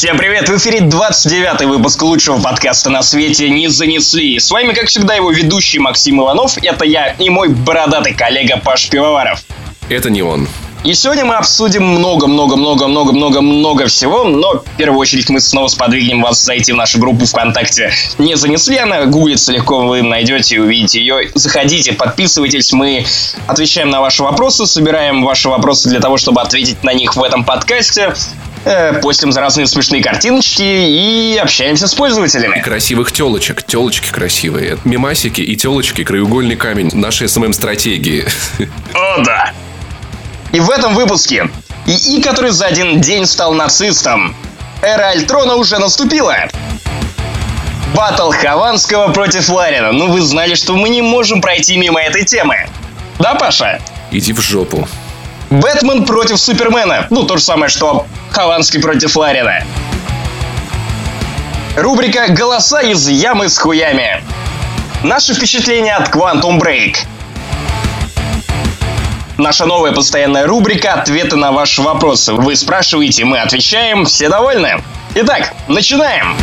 [0.00, 0.48] Всем привет!
[0.48, 4.38] В эфире 29-й выпуск лучшего подкаста на свете «Не занесли».
[4.38, 6.56] С вами, как всегда, его ведущий Максим Иванов.
[6.62, 9.42] Это я и мой бородатый коллега Паш Пивоваров.
[9.90, 10.48] Это не он.
[10.84, 16.72] И сегодня мы обсудим много-много-много-много-много-много всего, но в первую очередь мы снова сподвигнем вас зайти
[16.72, 21.30] в нашу группу ВКонтакте «Не занесли», она гуглится легко, вы найдете и увидите ее.
[21.34, 23.04] Заходите, подписывайтесь, мы
[23.46, 27.44] отвечаем на ваши вопросы, собираем ваши вопросы для того, чтобы ответить на них в этом
[27.44, 28.14] подкасте
[29.02, 32.58] постим разные смешные картиночки и общаемся с пользователями.
[32.58, 33.62] И красивых телочек.
[33.62, 34.78] Телочки красивые.
[34.84, 38.26] Мимасики и телочки краеугольный камень нашей СММ-стратегии.
[38.94, 39.52] О, да.
[40.52, 41.48] И в этом выпуске
[41.86, 44.34] ИИ, который за один день стал нацистом.
[44.82, 46.36] Эра Альтрона уже наступила.
[47.94, 49.92] Батл Хованского против Ларина.
[49.92, 52.68] Ну вы знали, что мы не можем пройти мимо этой темы.
[53.18, 53.80] Да, Паша?
[54.10, 54.88] Иди в жопу.
[55.50, 57.08] Бэтмен против Супермена.
[57.10, 59.64] Ну, то же самое, что Хованский против Ларина.
[61.76, 64.22] Рубрика «Голоса из ямы с хуями».
[65.02, 66.98] Наши впечатления от Quantum Break.
[69.38, 72.32] Наша новая постоянная рубрика «Ответы на ваши вопросы».
[72.34, 74.82] Вы спрашиваете, мы отвечаем, все довольны?
[75.14, 76.36] Итак, начинаем!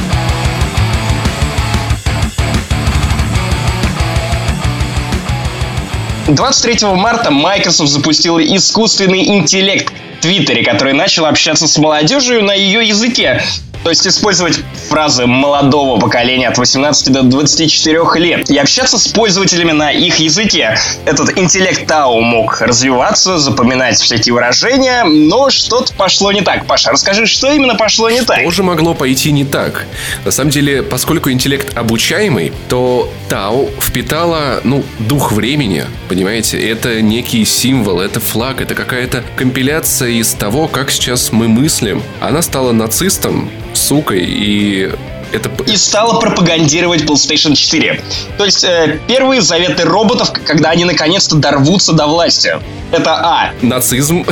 [6.27, 13.41] 23 марта Microsoft запустила искусственный интеллект Твиттере, который начал общаться с молодежью на ее языке.
[13.83, 14.59] То есть использовать
[14.89, 20.77] фразы молодого поколения от 18 до 24 лет и общаться с пользователями на их языке.
[21.05, 26.65] Этот интеллект Тау мог развиваться, запоминать всякие выражения, но что-то пошло не так.
[26.65, 28.43] Паша, расскажи, что именно пошло не так?
[28.43, 29.85] Тоже могло пойти не так.
[30.25, 36.59] На самом деле, поскольку интеллект обучаемый, то Тау впитала, ну, дух времени, понимаете?
[36.69, 42.03] Это некий символ, это флаг, это какая-то компиляция из того, как сейчас мы мыслим.
[42.19, 44.91] Она стала нацистом, сукой, и
[45.31, 45.49] это...
[45.65, 48.01] И стала пропагандировать PlayStation 4.
[48.37, 52.59] То есть э, первые заветы роботов, когда они наконец-то дорвутся до власти.
[52.91, 53.53] Это А.
[53.61, 54.25] Нацизм.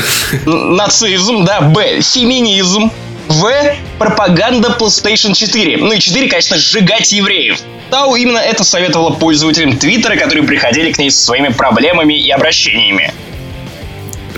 [0.46, 1.62] Нацизм, да.
[1.62, 2.02] Б.
[2.02, 2.92] Феминизм.
[3.28, 3.52] В.
[4.00, 5.78] Пропаганда PlayStation 4.
[5.78, 7.60] Ну и 4, конечно, сжигать евреев.
[7.90, 13.14] Тау именно это советовала пользователям Твиттера, которые приходили к ней со своими проблемами и обращениями.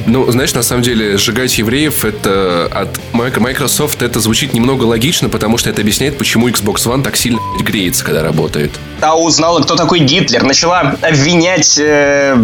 [0.07, 5.57] Ну, знаешь, на самом деле, сжигать евреев это от Microsoft это звучит немного логично, потому
[5.57, 8.72] что это объясняет, почему Xbox One так сильно греется, когда работает.
[9.01, 12.38] Та узнала, кто такой Гитлер, начала обвинять э,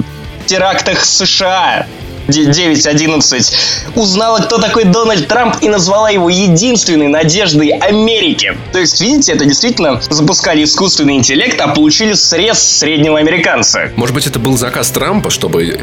[0.43, 1.87] в терактах США
[2.27, 3.55] 9.11
[3.95, 8.57] узнала, кто такой Дональд Трамп и назвала его единственной надеждой Америки.
[8.71, 13.91] То есть, видите, это действительно запускали искусственный интеллект, а получили срез среднего американца.
[13.95, 15.81] Может быть, это был заказ Трампа, чтобы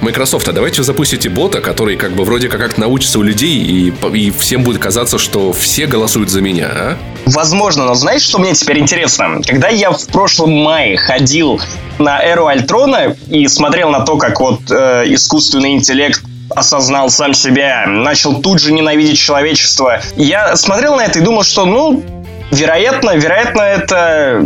[0.00, 3.92] Microsoft, а давайте запустите бота, который как бы вроде как, как научится у людей, и,
[4.14, 6.96] и всем будет казаться, что все голосуют за меня, а?
[7.26, 9.40] Возможно, но знаешь, что мне теперь интересно?
[9.46, 11.60] Когда я в прошлом мае ходил
[11.98, 17.84] на эру Альтрона и смотрел на то, как вот э, искусственный интеллект осознал сам себя,
[17.86, 20.00] начал тут же ненавидеть человечество.
[20.16, 22.04] Я смотрел на это и думал, что, ну,
[22.50, 24.44] вероятно, вероятно, это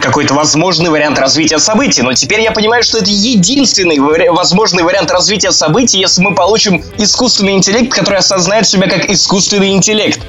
[0.00, 2.02] какой-то возможный вариант развития событий.
[2.02, 7.54] Но теперь я понимаю, что это единственный возможный вариант развития событий, если мы получим искусственный
[7.54, 10.20] интеллект, который осознает себя как искусственный интеллект.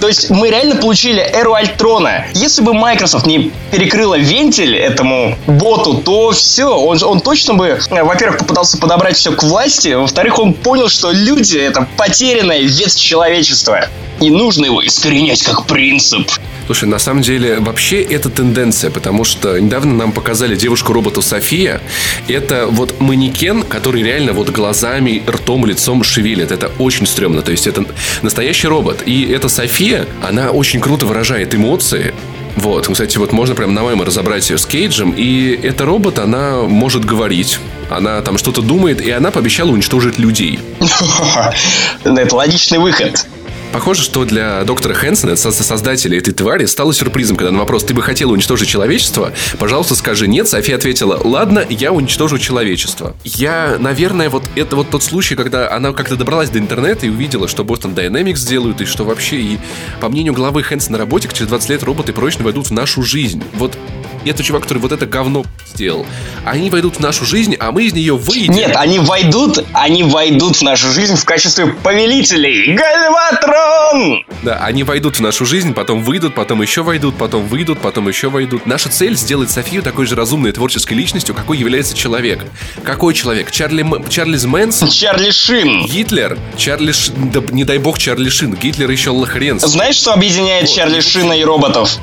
[0.00, 2.26] То есть мы реально получили эру Альтрона.
[2.34, 8.02] Если бы Microsoft не перекрыла вентиль этому боту, то все, он, он точно бы, э,
[8.02, 13.88] во-первых, попытался подобрать все к власти, во-вторых, он понял, что люди— это потерянная ветвь человечества.
[14.20, 16.28] И нужно его искоренять как принцип.
[16.68, 21.80] Слушай, на самом деле, вообще это тенденция, потому что недавно нам показали девушку-роботу София.
[22.26, 26.52] Это вот манекен, который реально вот глазами, ртом, лицом шевелит.
[26.52, 27.40] Это очень стрёмно.
[27.40, 27.86] То есть это
[28.20, 29.02] настоящий робот.
[29.06, 29.87] И эта София,
[30.22, 32.14] она очень круто выражает эмоции.
[32.56, 35.14] Вот, кстати, вот можно прям на мемо разобрать ее с Кейджем.
[35.16, 37.60] И эта робот, она может говорить.
[37.88, 40.58] Она там что-то думает, и она пообещала уничтожить людей.
[42.04, 43.26] Это логичный выход.
[43.72, 48.02] Похоже, что для доктора Хэнсона, создателя этой твари, стало сюрпризом, когда на вопрос «Ты бы
[48.02, 50.48] хотел уничтожить человечество?» Пожалуйста, скажи «Нет».
[50.48, 53.14] София ответила «Ладно, я уничтожу человечество».
[53.24, 57.46] Я, наверное, вот это вот тот случай, когда она как-то добралась до интернета и увидела,
[57.46, 59.58] что Boston Dynamics делают, и что вообще, и
[60.00, 63.42] по мнению главы Хэнсона на работе, через 20 лет роботы прочно войдут в нашу жизнь.
[63.54, 63.76] Вот
[64.24, 66.06] это чувак, который вот это говно сделал.
[66.44, 68.54] Они войдут в нашу жизнь, а мы из нее выйдем.
[68.54, 72.74] Нет, они войдут, они войдут в нашу жизнь в качестве повелителей.
[72.74, 74.24] Гальватрон!
[74.42, 78.28] Да, они войдут в нашу жизнь, потом выйдут, потом еще войдут, потом выйдут, потом еще
[78.28, 78.66] войдут.
[78.66, 82.44] Наша цель сделать Софию такой же разумной творческой личностью, какой является человек.
[82.84, 83.50] Какой человек?
[83.50, 84.08] Чарли М...
[84.08, 84.88] Чарльз Мэнсон?
[84.90, 85.86] Чарли Шин.
[85.86, 86.38] Гитлер?
[86.56, 87.12] Чарли Ш...
[87.16, 88.54] Да, не дай бог Чарли Шин.
[88.54, 89.60] Гитлер еще лохрен.
[89.60, 91.98] Знаешь, что объединяет Чарли Шина и роботов?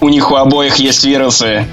[0.00, 1.66] У них у обоих есть вирусы.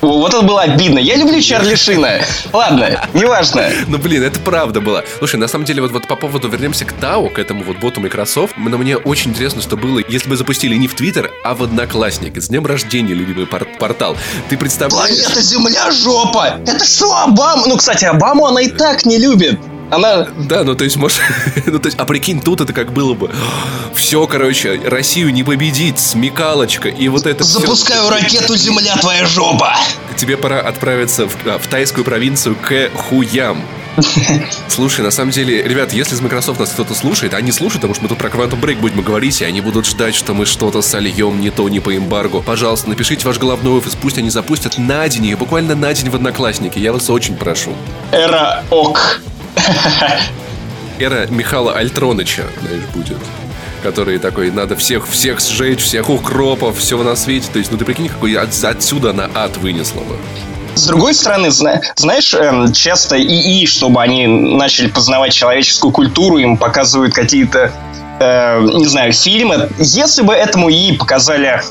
[0.00, 1.00] Вот это было обидно.
[1.00, 2.20] Я люблю Чарли Шина.
[2.52, 3.68] Ладно, неважно.
[3.88, 5.04] Ну, блин, это правда было.
[5.18, 8.00] Слушай, на самом деле, вот, вот по поводу, вернемся к Тау, к этому вот боту
[8.00, 11.64] Microsoft, но мне очень интересно, что было, если бы запустили не в Твиттер, а в
[11.64, 12.38] Одноклассники.
[12.38, 14.16] С днем рождения, любимый пор- портал.
[14.48, 15.08] Ты представляешь?
[15.24, 16.60] Планета Земля жопа!
[16.64, 17.66] Это что, Обама?
[17.66, 19.58] Ну, кстати, Обаму она и так не любит.
[19.90, 20.28] Она...
[20.36, 21.18] Да, ну то есть, может...
[21.66, 23.30] ну, то есть, а прикинь, тут это как было бы...
[23.94, 28.10] Все, короче, Россию не победить, смекалочка, и вот это Запускаю все...
[28.10, 29.74] ракету «Земля, твоя жопа!»
[30.16, 33.62] Тебе пора отправиться в, в тайскую провинцию к Хуям.
[34.68, 38.02] Слушай, на самом деле, ребят, если из Microsoft нас кто-то слушает, они слушают, потому что
[38.02, 41.40] мы тут про Quantum Break будем говорить, и они будут ждать, что мы что-то сольем
[41.40, 42.40] не то, не по эмбарго.
[42.40, 46.78] Пожалуйста, напишите ваш головной офис, пусть они запустят на день, буквально на день в Одноклассники.
[46.78, 47.74] Я вас очень прошу.
[48.12, 49.20] Эра ок.
[50.98, 53.18] Эра Михала Альтроныча, знаешь, будет
[53.82, 57.48] который такой, надо всех, всех сжечь, всех укропов, все на свете.
[57.52, 60.16] То есть, ну ты прикинь, какой от, отсюда на ад вынесло бы.
[60.74, 67.14] С другой стороны, знаешь, эм, часто ИИ, чтобы они начали познавать человеческую культуру, им показывают
[67.14, 67.72] какие-то,
[68.20, 69.68] э, не знаю, фильмы.
[69.78, 71.62] Если бы этому ИИ показали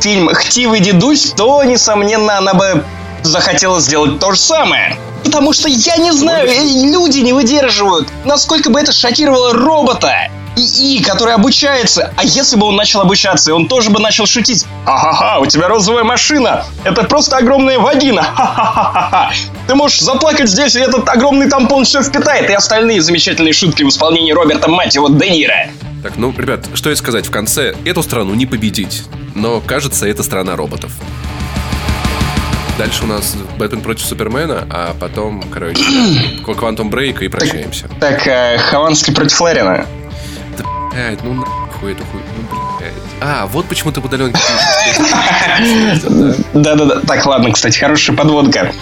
[0.00, 2.84] фильм «Хтивый дедусь», то, несомненно, она бы
[3.24, 4.96] захотела сделать то же самое.
[5.24, 10.28] Потому что я не знаю, люди не выдерживают, насколько бы это шокировало робота.
[10.56, 12.12] ИИ, который обучается.
[12.16, 14.64] А если бы он начал обучаться, и он тоже бы начал шутить.
[14.84, 16.64] Ха-ха-ха, у тебя розовая машина.
[16.84, 18.22] Это просто огромная вагина.
[18.22, 19.32] Ха-ха-ха-ха.
[19.66, 22.48] Ты можешь заплакать здесь, и этот огромный тампон все впитает.
[22.50, 25.70] И остальные замечательные шутки в исполнении Роберта Матио Де Ниро.
[26.04, 27.74] Так, ну, ребят, что я сказать в конце?
[27.84, 29.02] Эту страну не победить.
[29.34, 30.92] Но, кажется, это страна роботов.
[32.76, 35.80] Дальше у нас Бэтмен против Супермена, а потом, короче,
[36.44, 37.88] Квантум Брейк и прощаемся.
[38.00, 39.86] Так, так э, Хованский против Ларина.
[40.58, 42.92] Да, блядь, ну нахуй эту хуй, ну, блядь.
[43.20, 44.38] А, вот почему ты в удаленке
[46.52, 47.00] Да-да-да.
[47.06, 48.72] Так, ладно, кстати, хорошая подводка.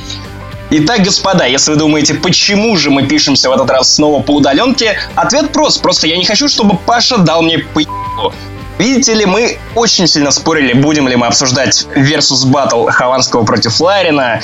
[0.71, 4.97] Итак, господа, если вы думаете, почему же мы пишемся в этот раз снова по удаленке,
[5.15, 5.83] ответ прост.
[5.83, 7.83] Просто я не хочу, чтобы Паша дал мне по
[8.79, 14.41] Видите ли, мы очень сильно спорили, будем ли мы обсуждать versus батл Хованского против Ларина,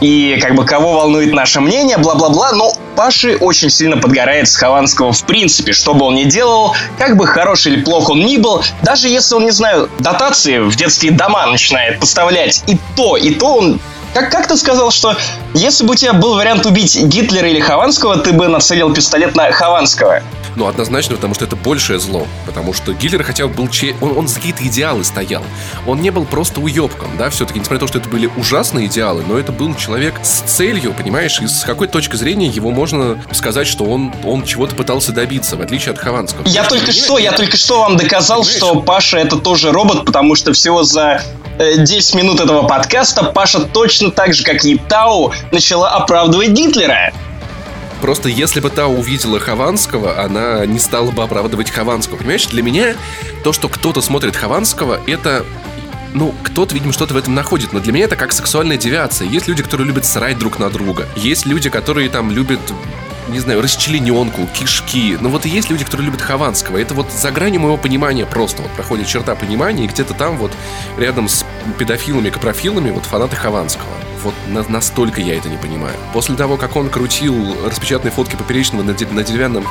[0.00, 5.12] и как бы кого волнует наше мнение, бла-бла-бла, но Паши очень сильно подгорает с Хованского
[5.12, 8.62] в принципе, что бы он ни делал, как бы хорош или плох он ни был,
[8.82, 13.56] даже если он, не знаю, дотации в детские дома начинает поставлять, и то, и то
[13.56, 13.80] он
[14.20, 15.16] как, как ты сказал, что
[15.54, 19.50] если бы у тебя был вариант убить Гитлера или Хованского, ты бы нацелил пистолет на
[19.52, 20.22] Хованского?
[20.56, 22.26] Ну, однозначно, потому что это большее зло.
[22.44, 23.68] Потому что Гитлер хотя бы был...
[23.68, 23.94] Че...
[24.00, 25.44] Он, он за какие-то идеалы стоял.
[25.86, 29.22] Он не был просто уебком, да, все-таки, несмотря на то, что это были ужасные идеалы,
[29.26, 33.68] но это был человек с целью, понимаешь, и с какой точки зрения его можно сказать,
[33.68, 36.44] что он, он чего-то пытался добиться, в отличие от Хованского.
[36.48, 38.56] Я только что, я только что вам доказал, понимаешь?
[38.56, 41.22] что Паша это тоже робот, потому что всего за
[41.58, 47.12] 10 э, минут этого подкаста Паша точно так же, как и Тау, начала оправдывать Гитлера.
[48.00, 52.16] Просто если бы та увидела Хованского, она не стала бы оправдывать Хованского.
[52.16, 52.94] Понимаешь, для меня
[53.42, 55.44] то, что кто-то смотрит Хованского, это
[56.14, 59.28] ну, кто-то, видимо, что-то в этом находит, но для меня это как сексуальная девиация.
[59.28, 61.06] Есть люди, которые любят срать друг на друга.
[61.16, 62.60] Есть люди, которые там любят
[63.28, 65.16] не знаю, расчлененку, кишки.
[65.20, 66.78] Но вот и есть люди, которые любят Хованского.
[66.78, 70.52] Это вот за гранью моего понимания просто вот проходит черта понимания, и где-то там вот
[70.96, 71.44] рядом с
[71.78, 73.88] педофилами, капрофилами вот фанаты Хованского.
[74.22, 75.94] Вот на, настолько я это не понимаю.
[76.12, 79.66] После того, как он крутил распечатанные фотки Поперечного на, на деревянном,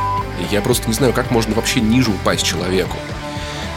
[0.52, 2.98] я просто не знаю, как можно вообще ниже упасть человеку.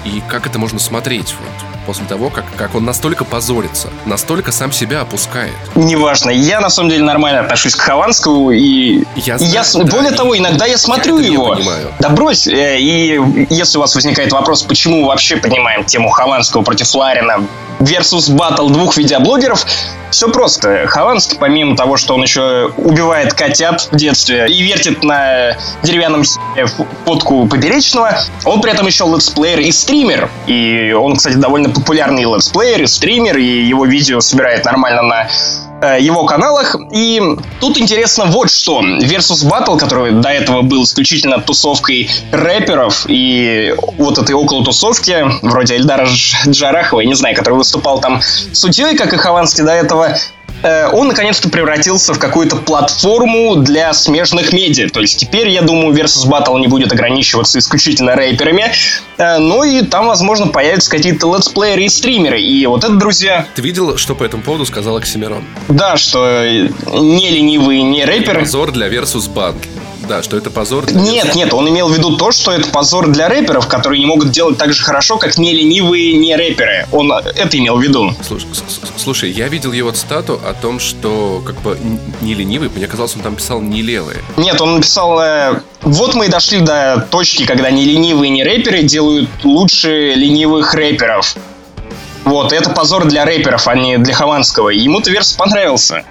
[0.05, 4.73] И как это можно смотреть вот после того, как, как он настолько позорится, настолько сам
[4.73, 5.55] себя опускает.
[5.75, 6.31] Неважно.
[6.31, 10.15] Я на самом деле нормально отношусь к Хованскому и я, знаю, я да, более и
[10.15, 11.57] того, иногда я смотрю я его.
[11.99, 12.47] Да брось.
[12.47, 17.47] Э, и если у вас возникает вопрос, почему мы вообще понимаем тему Хованского против Ларина
[17.81, 19.67] versus батл двух видеоблогеров,
[20.11, 20.87] все просто.
[20.87, 26.25] Хованский, помимо того, что он еще убивает котят в детстве и вертит на деревянном
[27.05, 30.31] фотку Поперечного, он при этом еще летсплеер и стример.
[30.47, 35.29] И он, кстати, довольно популярный летсплеер и стример, и его видео собирает нормально на
[35.83, 36.77] э, его каналах.
[36.93, 37.21] И
[37.59, 38.83] тут интересно вот что.
[38.83, 45.75] Versus Battle, который до этого был исключительно тусовкой рэперов и вот этой около тусовки, вроде
[45.75, 46.07] Эльдара
[46.47, 48.21] Джарахова, я не знаю, который выступал там
[48.53, 50.17] судьей, как и Хованский до этого,
[50.93, 54.89] он наконец-то превратился в какую-то платформу для смежных медиа.
[54.89, 58.73] То есть теперь, я думаю, Versus Battle не будет ограничиваться исключительно рэперами,
[59.19, 62.41] э, ну и там, возможно, появятся какие-то летсплееры и стримеры.
[62.41, 63.47] И вот это, друзья...
[63.55, 65.45] Ты видел, что по этому поводу сказал Оксимирон?
[65.69, 68.41] Да, что не ленивые, не рэперы...
[68.41, 69.67] Позор для Versus Battle
[70.11, 70.87] да, что это позор.
[70.87, 74.07] Для нет, нет, он имел в виду то, что это позор для рэперов, которые не
[74.07, 76.89] могут делать так же хорошо, как не ленивые не рэперы.
[76.91, 78.13] Он это имел в виду.
[78.27, 78.49] Слушай,
[78.97, 81.79] слушай, я видел его цитату о том, что как бы
[82.23, 84.19] не ленивый, мне казалось, он там писал не левые.
[84.37, 88.83] Нет, он написал э, вот мы и дошли до точки, когда не ленивые не рэперы
[88.83, 91.37] делают лучше ленивых рэперов.
[92.25, 94.71] Вот, это позор для рэперов, а не для Хованского.
[94.71, 96.05] Ему-то верс понравился.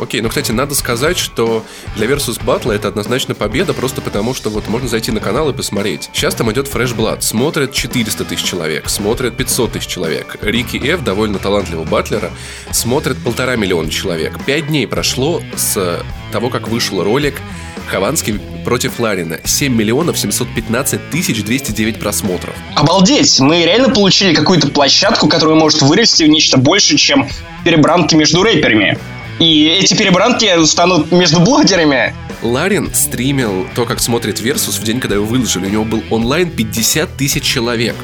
[0.00, 1.64] Окей, ну, кстати, надо сказать, что
[1.96, 5.52] для Versus Battle это однозначно победа, просто потому что вот можно зайти на канал и
[5.52, 6.10] посмотреть.
[6.12, 10.36] Сейчас там идет Fresh Blood, смотрят 400 тысяч человек, смотрят 500 тысяч человек.
[10.40, 12.30] Рики Ф, довольно талантливого батлера,
[12.70, 14.38] смотрят полтора миллиона человек.
[14.44, 16.02] Пять дней прошло с
[16.32, 17.40] того, как вышел ролик
[17.86, 19.38] Хованский против Ларина.
[19.44, 22.54] 7 миллионов 715 тысяч 209 просмотров.
[22.74, 23.38] Обалдеть!
[23.40, 27.28] Мы реально получили какую-то площадку, которая может вырасти в нечто больше, чем
[27.64, 28.98] перебранки между рэперами.
[29.38, 32.14] И эти перебранки станут между блогерами.
[32.42, 35.66] Ларин стримил то, как смотрит Версус в день, когда его выложили.
[35.66, 37.94] У него был онлайн 50 тысяч человек.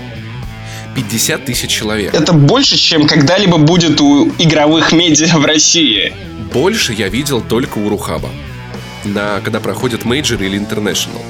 [0.94, 2.14] 50 тысяч человек.
[2.14, 6.12] Это больше, чем когда-либо будет у игровых медиа в России.
[6.52, 8.28] Больше я видел только у RuHub а.
[9.04, 11.20] На, когда проходят major или International.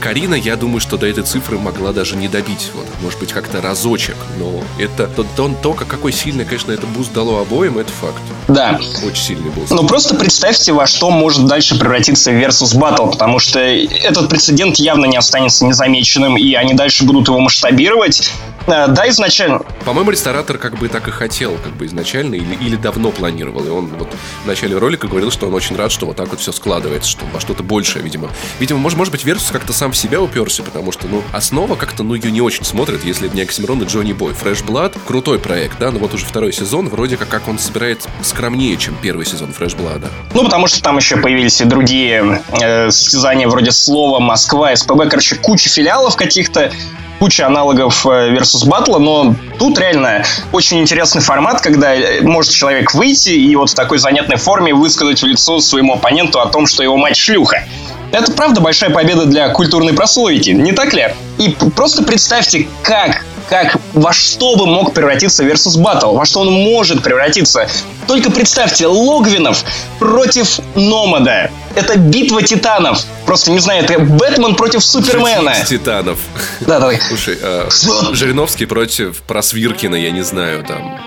[0.00, 2.70] Карина, я думаю, что до этой цифры могла даже не добить.
[2.74, 4.16] Вот, может быть, как-то разочек.
[4.38, 8.22] Но это то, то, то какой сильный, конечно, это boost дало обоим, это факт.
[8.48, 8.78] Да.
[9.04, 9.70] Очень сильный boost.
[9.70, 15.06] Ну, просто представьте, во что может дальше превратиться Versus Battle, потому что этот прецедент явно
[15.06, 18.32] не останется незамеченным, и они дальше будут его масштабировать.
[18.68, 19.60] Э, да, изначально.
[19.84, 23.64] По-моему, ресторатор как бы так и хотел, как бы изначально, или, или давно планировал.
[23.64, 24.08] И он вот
[24.44, 27.24] в начале ролика говорил, что он очень рад, что вот так вот все складывается, что
[27.32, 28.28] во что-то большее, видимо.
[28.60, 32.02] Видимо, может, может быть, Версус как-то сам в себя уперся, потому что, ну, основа как-то,
[32.02, 34.32] ну, ее не очень смотрят, если это не Оксимирон и Джонни Бой.
[34.32, 38.06] Fresh Blood— крутой проект, да, но вот уже второй сезон, вроде как, как он собирает
[38.22, 40.06] скромнее, чем первый сезон Fresh Blood.
[40.34, 45.36] Ну, потому что там еще появились и другие э, состязания вроде Слова, Москва, СПБ, короче,
[45.36, 46.72] куча филиалов каких-то,
[47.18, 52.94] куча аналогов э, Versus Battle, но тут реально очень интересный формат, когда э, может человек
[52.94, 56.82] выйти и вот в такой занятной форме высказать в лицо своему оппоненту о том, что
[56.82, 57.64] его мать шлюха.
[58.10, 61.08] Это правда большая победа для культурной прослойки, не так ли?
[61.38, 66.52] И просто представьте, как как во что бы мог превратиться Versus Battle, во что он
[66.52, 67.68] может превратиться.
[68.06, 69.64] Только представьте, Логвинов
[69.98, 71.50] против Номада.
[71.74, 73.04] Это битва титанов.
[73.26, 75.54] Просто не знаю, это Бэтмен против Супермена.
[75.66, 76.18] Титанов.
[76.60, 77.00] Да, давай.
[77.00, 77.68] Слушай, э,
[78.12, 80.98] Жириновский против Просвиркина, я не знаю, там.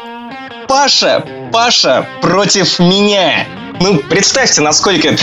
[0.68, 3.46] Паша, Паша против меня.
[3.80, 5.18] Ну, представьте, насколько...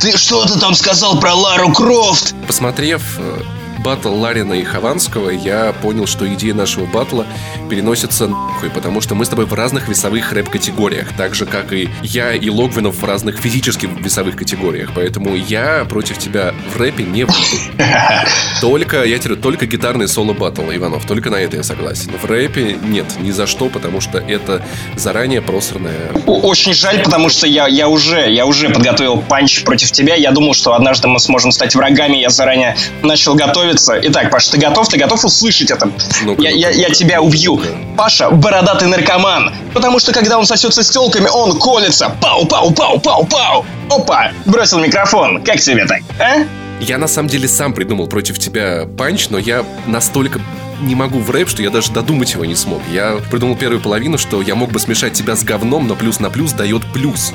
[0.00, 2.34] Ты что ты там сказал про Лару Крофт?
[2.46, 3.40] Посмотрев э,
[3.84, 7.26] батл Ларина и Хованского, я понял, что идея нашего батла
[7.68, 11.88] переносится нахуй, потому что мы с тобой в разных весовых рэп-категориях, так же, как и
[12.02, 17.24] я и Логвинов в разных физических весовых категориях, поэтому я против тебя в рэпе не
[17.24, 17.38] буду.
[18.60, 22.10] Только, я тебе только гитарный соло батл, Иванов, только на это я согласен.
[22.20, 24.62] В рэпе нет, ни за что, потому что это
[24.96, 26.10] заранее просранное.
[26.26, 30.52] Очень жаль, потому что я, я уже, я уже подготовил панч против тебя, я думал,
[30.52, 34.00] что однажды мы сможем стать врагами, я заранее начал готовить готовиться.
[34.02, 34.88] Итак, Паша, ты готов?
[34.88, 35.90] Ты готов услышать это?
[36.24, 37.60] ну я, я, я тебя убью.
[37.96, 39.54] Паша, бородатый наркоман.
[39.74, 42.10] Потому что когда он сосется с телками, он колется.
[42.20, 43.64] Пау, пау, пау, пау, пау.
[43.90, 45.42] Опа, бросил микрофон.
[45.44, 46.44] Как тебе так, а?
[46.80, 50.40] Я на самом деле сам придумал против тебя панч, но я настолько
[50.80, 52.82] не могу в рэп, что я даже додумать его не смог.
[52.92, 56.30] Я придумал первую половину, что я мог бы смешать тебя с говном, но плюс на
[56.30, 57.32] плюс дает плюс.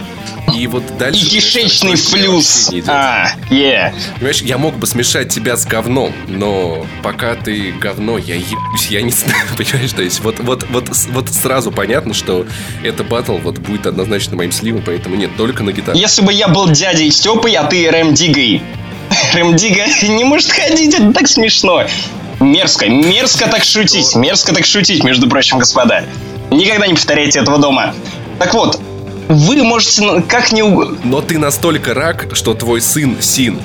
[0.55, 1.29] И вот дальше...
[1.29, 2.71] Кишечный флюс.
[2.87, 3.93] А, yeah.
[4.15, 9.01] Понимаешь, я мог бы смешать тебя с говном, но пока ты говно, я ебусь, я
[9.01, 9.93] не знаю, понимаешь?
[9.93, 12.45] То есть вот, вот, вот, вот сразу понятно, что
[12.83, 15.99] это батл вот будет однозначно моим сливом, поэтому нет, только на гитаре.
[15.99, 18.61] Если бы я был дядей Степой, а ты Рэм Дигой,
[19.33, 21.83] Рэм Дига не может ходить, это так смешно.
[22.39, 26.03] Мерзко, мерзко так шутить, мерзко так шутить, между прочим, господа.
[26.51, 27.93] Никогда не повторяйте этого дома.
[28.39, 28.79] Так вот,
[29.27, 30.61] вы можете как не
[31.03, 33.59] Но ты настолько рак, что твой сын Син.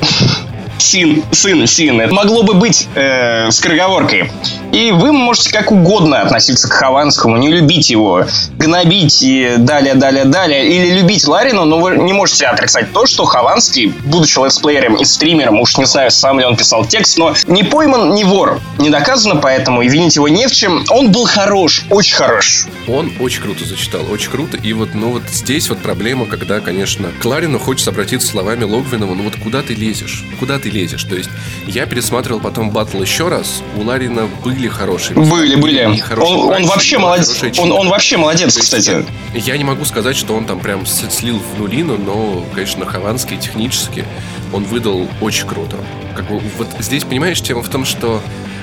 [0.78, 2.00] Син, сын, Син.
[2.00, 4.30] Это могло бы быть э, скороговоркой.
[4.72, 8.24] И вы можете как угодно относиться к Хованскому, не любить его,
[8.56, 13.24] гнобить и далее, далее, далее, или любить Ларину, но вы не можете отрицать то, что
[13.24, 17.64] Хованский, будучи летсплеером и стримером, уж не знаю, сам ли он писал текст, но не
[17.64, 18.60] пойман, не вор.
[18.78, 20.84] Не доказано поэтому, и винить его не в чем.
[20.90, 22.66] Он был хорош, очень хорош.
[22.86, 24.56] Он очень круто зачитал, очень круто.
[24.56, 29.14] И вот, ну вот здесь вот проблема, когда, конечно, к Ларину хочется обратиться словами Логвинова,
[29.14, 30.24] ну вот куда ты лезешь?
[30.38, 31.02] Куда ты лезешь?
[31.04, 31.30] То есть
[31.66, 35.34] я пересматривал потом батл еще раз, у Ларина были хорошие места.
[35.34, 36.00] Были, были.
[36.18, 37.42] Он, он вообще молодец.
[37.58, 39.04] Он, он вообще молодец, кстати.
[39.34, 44.04] Я не могу сказать, что он там прям слил в нулину, но, конечно, Хованский технически
[44.52, 45.76] он выдал очень круто.
[46.16, 48.20] Как бы вот здесь, понимаешь, тема в том, что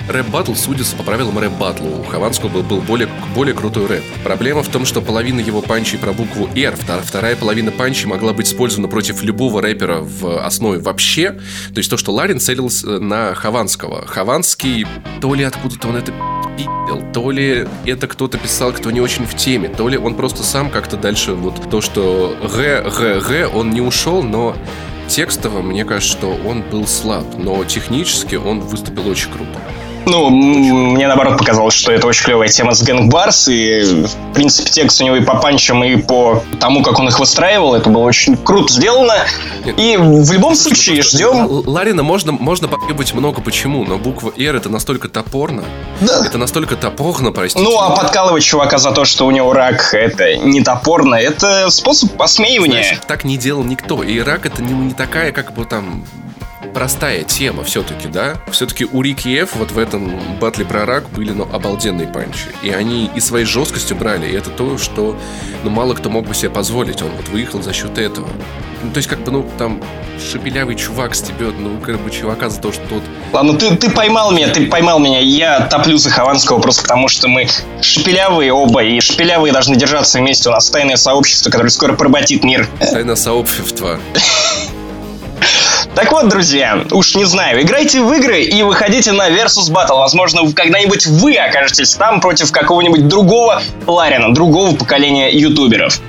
[0.08, 2.02] рэп-баттл судится по правилам рэп-баттлу.
[2.02, 4.04] У Хованского был, более, более крутой рэп.
[4.24, 8.48] Проблема в том, что половина его панчей про букву R, вторая половина панчи могла быть
[8.48, 11.32] использована против любого рэпера в основе вообще.
[11.74, 14.06] То есть то, что Ларин целился на Хованского.
[14.08, 14.86] Хованский,
[15.22, 16.12] то ли откуда-то он это
[16.58, 20.44] пи***л, то ли это кто-то писал, кто не очень в теме, то ли он просто
[20.44, 24.56] сам как-то дальше вот то, что Г, Г, Г, он не ушел, но
[25.08, 29.60] текстово, мне кажется, что он был слаб, но технически он выступил очень круто.
[30.08, 34.70] Ну, мне наоборот показалось, что это очень клевая тема с Гэнг Барс, и, в принципе,
[34.70, 38.04] текст у него и по панчам, и по тому, как он их выстраивал, это было
[38.04, 39.16] очень круто сделано.
[39.66, 41.46] И в любом случае ждем...
[41.68, 45.66] Ларина можно, можно потребовать много почему, но буква R это настолько топорно.
[46.00, 46.26] Да.
[46.26, 47.64] Это настолько топорно, простите.
[47.64, 52.14] Ну, а подкалывать чувака за то, что у него рак, это не топорно, это способ
[52.14, 52.84] посмеивания.
[52.84, 54.04] Знаешь, так не делал никто.
[54.04, 56.06] И рак это не, не такая, как бы там
[56.74, 58.36] простая тема все-таки, да?
[58.52, 62.48] Все-таки у Рики Ф вот в этом батле про рак были, ну, обалденные панчи.
[62.62, 65.18] И они и своей жесткостью брали, и это то, что,
[65.64, 67.02] ну, мало кто мог бы себе позволить.
[67.02, 68.28] Он вот выехал за счет этого.
[68.84, 69.82] Ну, то есть, как бы, ну, там,
[70.20, 73.04] шепелявый чувак стебет, ну, как бы, чувака за то, что тот...
[73.34, 75.20] Ладно, ты, ты поймал меня, ты поймал меня.
[75.20, 77.48] Я топлю за Хованского просто потому, что мы
[77.82, 80.50] шепелявые оба, и шепелявые должны держаться вместе.
[80.50, 82.68] У нас тайное сообщество, которое скоро поработит мир.
[82.80, 84.00] Тайное сообщество.
[85.98, 89.98] Так вот, друзья, уж не знаю, играйте в игры и выходите на Versus Battle.
[89.98, 96.00] Возможно, когда-нибудь вы окажетесь там против какого-нибудь другого Ларина, другого поколения ютуберов.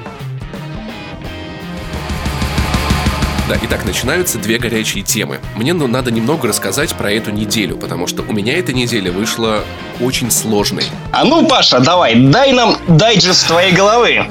[3.49, 5.38] Да, итак, начинаются две горячие темы.
[5.57, 9.64] Мне ну, надо немного рассказать про эту неделю, потому что у меня эта неделя вышла
[10.02, 10.85] очень сложной.
[11.12, 14.26] А ну, Паша, давай, дай нам дайджест твоей головы.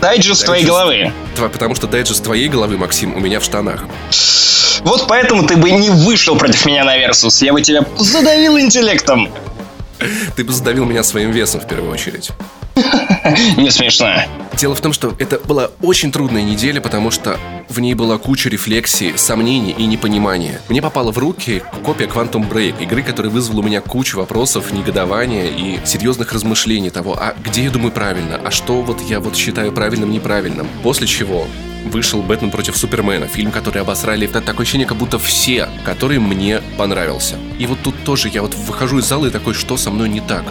[0.00, 1.12] Дайджест твоей головы.
[1.36, 3.84] Потому что дайджест твоей головы, Максим, у меня в штанах.
[4.80, 7.42] Вот поэтому ты бы не вышел против меня на Versus.
[7.42, 9.28] Я бы тебя задавил интеллектом.
[10.36, 12.30] Ты бы задавил меня своим весом в первую очередь.
[13.56, 14.14] Не смешно.
[14.54, 17.38] Дело в том, что это была очень трудная неделя, потому что
[17.68, 20.60] в ней была куча рефлексий, сомнений и непонимания.
[20.68, 25.46] Мне попала в руки копия Quantum Break, игры, которая вызвала у меня кучу вопросов, негодования
[25.46, 29.72] и серьезных размышлений того, а где я думаю правильно, а что вот я вот считаю
[29.72, 30.66] правильным, неправильным.
[30.82, 31.46] После чего
[31.84, 34.26] вышел «Бэтмен против Супермена», фильм, который обосрали.
[34.26, 37.36] Это такое ощущение, как будто все, который мне понравился.
[37.58, 40.20] И вот тут тоже я вот выхожу из зала и такой, что со мной не
[40.20, 40.44] так?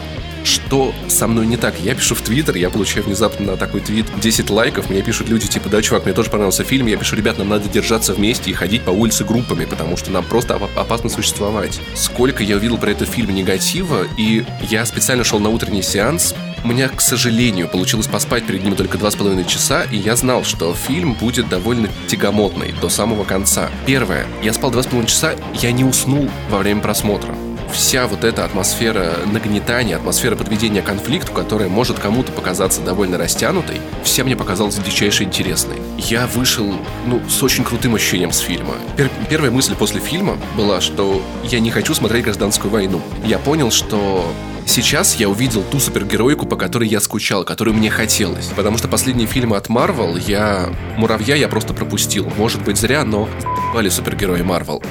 [0.44, 1.80] Что со мной не так.
[1.80, 5.48] Я пишу в Твиттер, я получаю внезапно на такой твит 10 лайков, мне пишут люди
[5.48, 8.54] типа, да, чувак, мне тоже понравился фильм, я пишу, ребят, нам надо держаться вместе и
[8.54, 11.80] ходить по улице группами, потому что нам просто опасно существовать.
[11.96, 16.68] Сколько я увидел про этот фильм негатива, и я специально шел на утренний сеанс, у
[16.70, 20.44] меня, к сожалению, получилось поспать перед ним только два с половиной часа, и я знал,
[20.44, 23.70] что фильм будет довольно тягомотный до самого конца.
[23.86, 27.36] Первое, я спал два с половиной часа, я не уснул во время просмотра
[27.72, 34.24] вся вот эта атмосфера нагнетания, атмосфера подведения конфликту, которая может кому-то показаться довольно растянутой, вся
[34.24, 35.78] мне показалась дичайше интересной.
[35.98, 36.74] Я вышел,
[37.06, 38.76] ну, с очень крутым ощущением с фильма.
[38.96, 43.02] Пер первая мысль после фильма была, что я не хочу смотреть гражданскую войну.
[43.24, 44.32] Я понял, что
[44.68, 48.48] Сейчас я увидел ту супергероику, по которой я скучал, которую мне хотелось.
[48.48, 50.70] Потому что последние фильмы от Марвел я...
[50.98, 52.30] Муравья я просто пропустил.
[52.38, 53.30] Может быть зря, но...
[53.74, 54.84] Бали супергерои Марвел.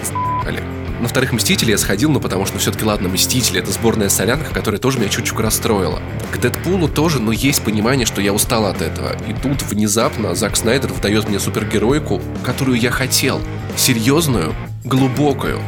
[1.00, 4.80] На вторых Мстителей я сходил, ну потому что все-таки, ладно, Мстители— это сборная солянка, которая
[4.80, 6.00] тоже меня чуть-чуть расстроила.
[6.32, 9.14] К Дэдпулу тоже, но есть понимание, что я устал от этого.
[9.28, 13.42] И тут внезапно Зак Снайдер выдает мне супергероику, которую я хотел.
[13.76, 14.54] Серьезную,
[14.84, 15.60] глубокую,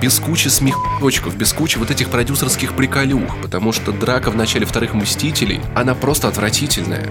[0.00, 4.94] без кучи смехочков, без кучи вот этих продюсерских приколюх, потому что драка в начале вторых
[4.94, 7.06] Мстителей, она просто отвратительная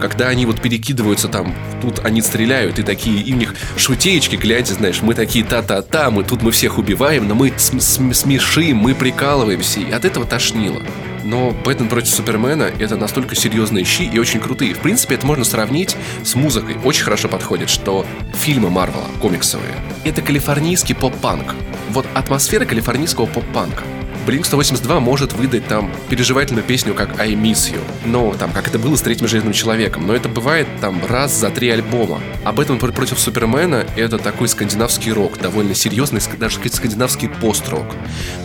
[0.00, 4.74] когда они вот перекидываются там, тут они стреляют, и такие, и у них шутеечки, глядя,
[4.74, 8.94] знаешь, мы такие та-та-та, мы тут мы всех убиваем, но мы см см смешим, мы
[8.94, 10.80] прикалываемся, и от этого тошнило.
[11.24, 14.72] Но Бэтмен против Супермена это настолько серьезные щи и очень крутые.
[14.72, 16.76] В принципе, это можно сравнить с музыкой.
[16.84, 21.54] Очень хорошо подходит, что фильмы Марвела, комиксовые, это калифорнийский поп-панк.
[21.90, 23.84] Вот атмосфера калифорнийского поп-панка
[24.28, 27.80] Blink-182 может выдать там переживательную песню, как I Miss You.
[28.04, 30.06] Но там, как это было с третьим железным человеком.
[30.06, 32.20] Но это бывает там раз за три альбома.
[32.44, 37.86] Об этом против Супермена это такой скандинавский рок, довольно серьезный, даже скандинавский пост-рок.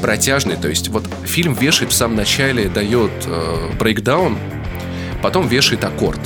[0.01, 3.71] Протяжный, то есть вот фильм вешает в самом начале, дает э,
[5.21, 6.21] потом вешает аккорд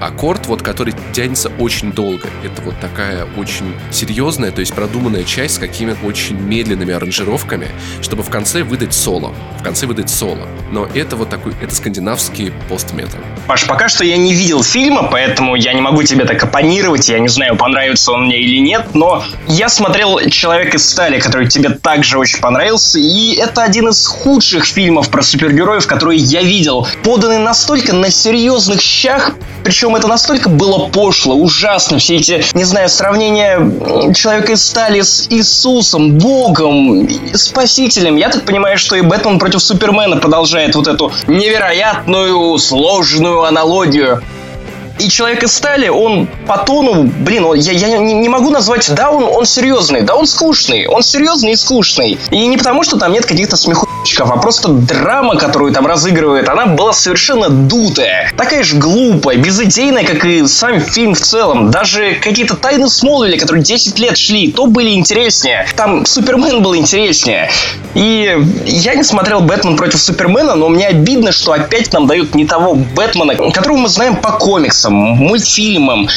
[0.00, 2.28] аккорд, вот, который тянется очень долго.
[2.44, 7.68] Это вот такая очень серьезная, то есть продуманная часть с какими-то очень медленными аранжировками,
[8.02, 9.34] чтобы в конце выдать соло.
[9.58, 10.46] В конце выдать соло.
[10.70, 13.20] Но это вот такой, это скандинавский постметал.
[13.46, 17.18] Паш, пока что я не видел фильма, поэтому я не могу тебе так оппонировать, я
[17.18, 21.70] не знаю, понравится он мне или нет, но я смотрел «Человек из стали», который тебе
[21.70, 26.86] также очень понравился, и это один из худших фильмов про супергероев, которые я видел.
[27.02, 29.32] Поданный настолько на серьезных щах,
[29.68, 31.98] причем это настолько было пошло, ужасно.
[31.98, 33.58] Все эти, не знаю, сравнения
[34.14, 38.16] Человека из стали с Иисусом, Богом, Спасителем.
[38.16, 44.22] Я так понимаю, что и Бэтмен против Супермена продолжает вот эту невероятную, сложную аналогию.
[44.98, 48.88] И человек из стали, он по тону, блин, он, я, я не, не могу назвать,
[48.94, 52.18] да, он, он серьезный, да, он скучный, он серьезный и скучный.
[52.30, 56.66] И не потому, что там нет каких-то смехучков, а просто драма, которую там разыгрывает, она
[56.66, 58.30] была совершенно дутая.
[58.36, 61.70] Такая же глупая, безыдейная, как и сам фильм в целом.
[61.72, 65.66] Даже какие-то тайны Смолвиля, которые 10 лет шли, то были интереснее.
[65.76, 67.50] Там Супермен был интереснее.
[67.94, 72.46] И я не смотрел Бэтмен против Супермена, но мне обидно, что опять нам дают не
[72.46, 76.08] того Бэтмена, которого мы знаем по комиксам, мультфильмам.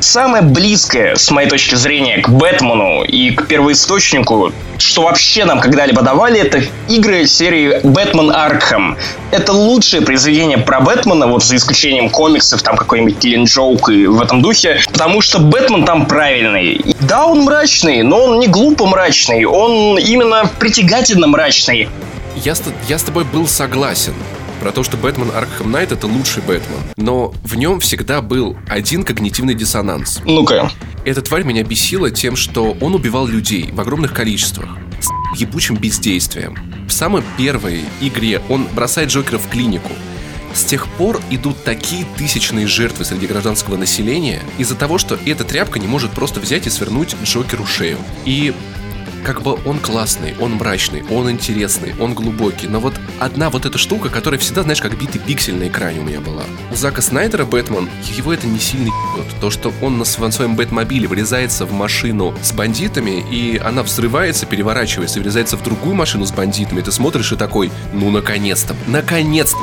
[0.00, 6.02] Самое близкое, с моей точки зрения, к Бэтмену и к первоисточнику, что вообще нам когда-либо
[6.02, 8.98] давали, это игры серии Бэтмен Аркхэм.
[9.30, 14.20] Это лучшее произведение про Бэтмена, вот за исключением комиксов, там какой-нибудь Киллин Джоук и в
[14.20, 16.94] этом духе, потому что Бэтмен там правильный.
[17.00, 21.88] Да, он мрачный, но он не глупо мрачный, он именно притягательно мрачный.
[22.44, 24.12] Я с, я с тобой был согласен
[24.60, 26.78] про то, что Бэтмен Аркхэм Найт это лучший Бэтмен.
[26.96, 30.20] Но в нем всегда был один когнитивный диссонанс.
[30.24, 30.70] Ну-ка.
[31.04, 36.56] Эта тварь меня бесила тем, что он убивал людей в огромных количествах с ебучим бездействием.
[36.88, 39.90] В самой первой игре он бросает Джокера в клинику,
[40.56, 45.78] с тех пор идут такие тысячные жертвы среди гражданского населения из-за того, что эта тряпка
[45.78, 47.98] не может просто взять и свернуть Джокеру шею.
[48.24, 48.54] И
[49.24, 53.78] как бы он классный, он мрачный, он интересный, он глубокий, но вот одна вот эта
[53.78, 56.44] штука, которая всегда, знаешь, как битый пиксель на экране у меня была.
[56.70, 59.40] У Зака Снайдера Бэтмен, его это не сильно ебет.
[59.40, 65.20] То, что он на своем Бэтмобиле врезается в машину с бандитами, и она взрывается, переворачивается,
[65.20, 69.58] врезается в другую машину с бандитами, ты смотришь и такой, ну наконец-то, наконец-то,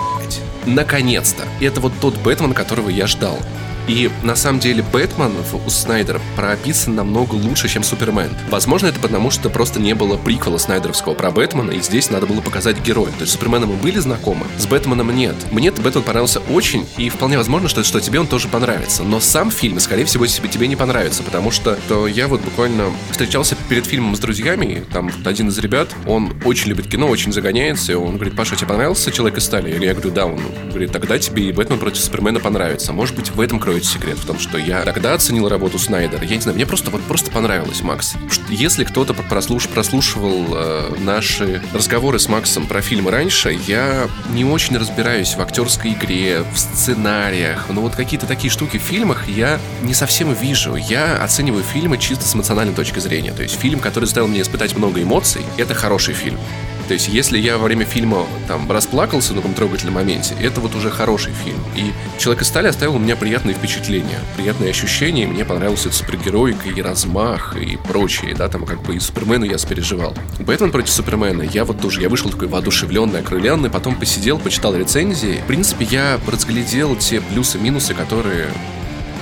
[0.65, 1.43] наконец-то.
[1.59, 3.39] И это вот тот Бэтмен, которого я ждал.
[3.87, 5.33] И на самом деле Бэтмен
[5.65, 8.29] у Снайдера прописан намного лучше, чем Супермен.
[8.49, 12.41] Возможно, это потому, что просто не было приквела Снайдеровского про Бэтмена, и здесь надо было
[12.41, 13.11] показать героя.
[13.11, 15.35] То есть с Суперменом мы были знакомы, с Бэтменом нет.
[15.51, 19.03] Мне Бэтмен понравился очень, и вполне возможно, что, что тебе он тоже понравится.
[19.03, 22.85] Но сам фильм, скорее всего, тебе, тебе не понравится, потому что то я вот буквально
[23.11, 27.91] встречался перед фильмом с друзьями, там один из ребят, он очень любит кино, очень загоняется,
[27.91, 29.83] и он говорит, Паша, тебе понравился Человек из стали?
[29.83, 32.93] Я говорю, да, он говорит, тогда тебе и Бэтмен против Супермена понравится.
[32.93, 36.23] Может быть, в этом кроется кроется секрет в том, что я тогда оценил работу Снайдера.
[36.23, 38.13] Я не знаю, мне просто вот просто понравилось, Макс.
[38.49, 44.77] Если кто-то прослуш, прослушивал э, наши разговоры с Максом про фильмы раньше, я не очень
[44.77, 47.65] разбираюсь в актерской игре, в сценариях.
[47.69, 50.75] Но вот какие-то такие штуки в фильмах я не совсем вижу.
[50.75, 53.31] Я оцениваю фильмы чисто с эмоциональной точки зрения.
[53.31, 56.37] То есть фильм, который заставил меня испытать много эмоций, это хороший фильм.
[56.87, 60.75] То есть, если я во время фильма там расплакался на каком трогательном моменте, это вот
[60.75, 61.59] уже хороший фильм.
[61.75, 65.25] И «Человек из стали» оставил у меня приятные впечатления, приятные ощущения.
[65.25, 70.13] Мне понравился супергероика и размах и прочее, да, там как бы и Супермену я спереживал.
[70.39, 75.41] Бэтмен против Супермена, я вот тоже, я вышел такой воодушевленный, окрыленный, потом посидел, почитал рецензии.
[75.43, 78.49] В принципе, я разглядел те плюсы-минусы, которые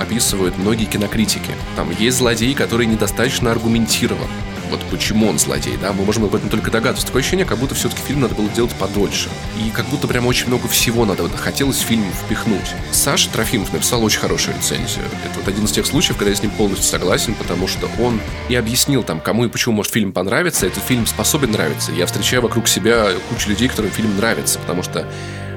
[0.00, 1.52] описывают многие кинокритики.
[1.76, 4.28] Там есть злодей, который недостаточно аргументирован
[4.72, 7.06] вот почему он злодей, да, мы можем об этом только догадываться.
[7.06, 9.28] Такое ощущение, как будто все-таки фильм надо было делать подольше.
[9.64, 12.74] И как будто прям очень много всего надо, вот, хотелось фильм впихнуть.
[12.90, 15.04] Саша Трофимов написал очень хорошую рецензию.
[15.24, 18.20] Это вот один из тех случаев, когда я с ним полностью согласен, потому что он
[18.48, 21.92] и объяснил там, кому и почему может фильм понравиться, этот фильм способен нравиться.
[21.92, 25.06] Я встречаю вокруг себя кучу людей, которым фильм нравится, потому что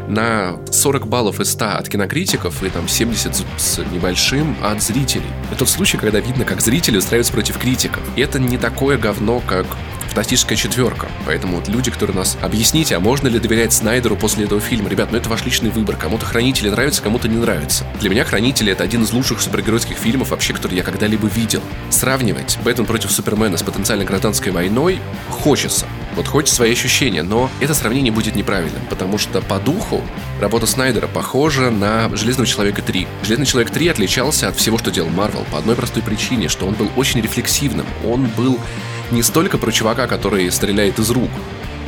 [0.08, 5.26] на 40 баллов из 100 от кинокритиков и там 70 с небольшим от зрителей.
[5.50, 8.04] Это тот случай, когда видно, как зрители устраиваются против критиков.
[8.16, 9.66] И это не такое говно, как
[10.16, 11.08] фантастическая четверка.
[11.26, 14.90] Поэтому вот люди, которые нас объясните, а можно ли доверять Снайдеру после этого фильма?
[14.90, 15.98] Ребят, ну это ваш личный выбор.
[15.98, 17.86] Кому-то Хранители нравятся, кому-то не нравится.
[18.00, 21.62] Для меня Хранители это один из лучших супергеройских фильмов вообще, который я когда-либо видел.
[21.90, 25.86] Сравнивать Бэтмен против Супермена с потенциальной гражданской войной хочется.
[26.16, 30.02] Вот хоть свои ощущения, но это сравнение будет неправильным, потому что по духу
[30.40, 33.08] работа Снайдера похожа на Железного Человека 3.
[33.24, 36.74] Железный Человек 3 отличался от всего, что делал Марвел, по одной простой причине, что он
[36.74, 37.86] был очень рефлексивным.
[38.06, 38.60] Он был
[39.12, 41.30] не столько про чувака, который стреляет из рук,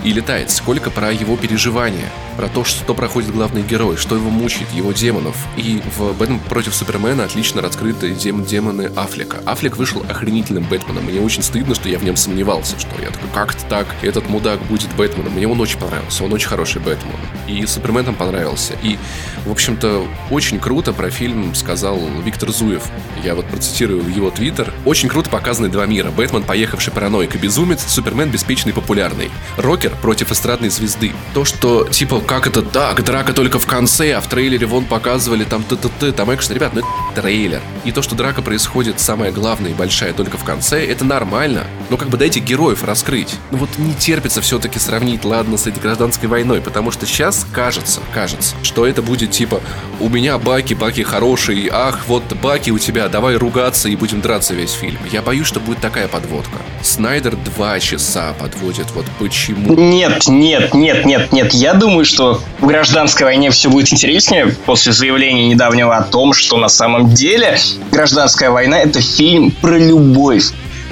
[0.08, 4.72] и летает, сколько про его переживания, про то, что проходит главный герой, что его мучает,
[4.72, 5.36] его демонов.
[5.58, 9.40] И в «Бэтмен против Супермена» отлично раскрыты дем демоны Аффлека.
[9.46, 11.04] Аффлек вышел охренительным Бэтменом.
[11.04, 14.62] Мне очень стыдно, что я в нем сомневался, что я такой, как-то так, этот мудак
[14.68, 15.34] будет Бэтменом.
[15.34, 17.16] Мне он очень понравился, он очень хороший Бэтмен.
[17.48, 18.76] И Супермен там понравился.
[18.84, 18.98] И,
[19.46, 22.84] в общем-то, очень круто про фильм сказал Виктор Зуев.
[23.26, 24.74] Я вот процитирую его твиттер.
[24.86, 26.12] Очень круто показаны два мира.
[26.12, 29.32] Бэтмен, поехавший параноик и безумец, Супермен, беспечный и популярный.
[29.58, 31.12] Рокер против эстрадной звезды.
[31.34, 35.44] То, что, типа, как это так, драка только в конце, а в трейлере вон показывали
[35.44, 37.62] там т-т-т, там экшен, ребят, ну это трейлер.
[37.84, 41.66] И то, что драка происходит самая главная и большая только в конце, это нормально.
[41.90, 43.36] Но как бы дайте героев раскрыть.
[43.52, 48.02] Ну вот не терпится все-таки сравнить, ладно, с этой гражданской войной, потому что сейчас кажется,
[48.14, 49.62] кажется, что это будет типа,
[50.00, 54.54] у меня Баки, Баки хороший, ах, вот Баки у тебя, давай ругаться и будем драться
[54.54, 55.00] весь фильм.
[55.12, 56.58] Я боюсь, что будет такая подводка.
[56.82, 59.76] Снайдер два часа подводит, вот почему.
[59.78, 61.54] Нет, нет, нет, нет, нет.
[61.54, 66.58] Я думаю, что в гражданской войне все будет интереснее после заявления недавнего о том, что
[66.58, 67.60] на самом деле
[67.92, 70.46] гражданская война это фильм про любовь.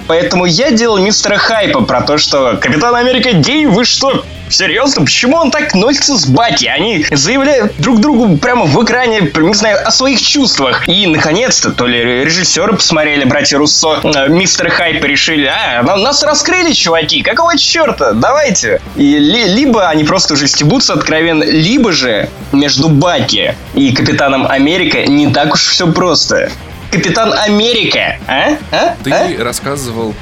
[0.08, 5.04] Поэтому я делал мистера Хайпа про то, что Капитан Америка гей, вы что, Серьезно?
[5.04, 6.66] Почему он так носится с Баки?
[6.66, 10.88] Они заявляют друг другу прямо в экране, не знаю, о своих чувствах.
[10.88, 16.74] И, наконец-то, то ли режиссеры посмотрели, братья Руссо, э, мистер Хайп решили, а, нас раскрыли,
[16.74, 18.14] чуваки, какого черта?
[18.14, 18.82] Давайте.
[18.96, 25.06] И ли, либо они просто уже стебутся откровенно, либо же между Баки и Капитаном Америка
[25.06, 26.52] не так уж все просто.
[26.92, 28.58] Капитан Америка, а?
[28.72, 28.96] а?
[29.04, 29.44] Ты а?
[29.44, 30.14] рассказывал